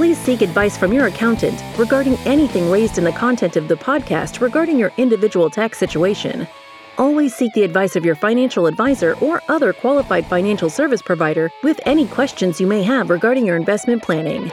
Please 0.00 0.16
seek 0.16 0.40
advice 0.40 0.78
from 0.78 0.94
your 0.94 1.08
accountant 1.08 1.62
regarding 1.76 2.14
anything 2.24 2.70
raised 2.70 2.96
in 2.96 3.04
the 3.04 3.12
content 3.12 3.56
of 3.56 3.68
the 3.68 3.74
podcast 3.74 4.40
regarding 4.40 4.78
your 4.78 4.90
individual 4.96 5.50
tax 5.50 5.76
situation. 5.76 6.48
Always 6.96 7.34
seek 7.34 7.52
the 7.52 7.64
advice 7.64 7.96
of 7.96 8.04
your 8.06 8.14
financial 8.14 8.64
advisor 8.64 9.12
or 9.20 9.42
other 9.48 9.74
qualified 9.74 10.24
financial 10.24 10.70
service 10.70 11.02
provider 11.02 11.52
with 11.62 11.80
any 11.84 12.06
questions 12.06 12.58
you 12.62 12.66
may 12.66 12.82
have 12.82 13.10
regarding 13.10 13.44
your 13.44 13.56
investment 13.56 14.02
planning. 14.02 14.50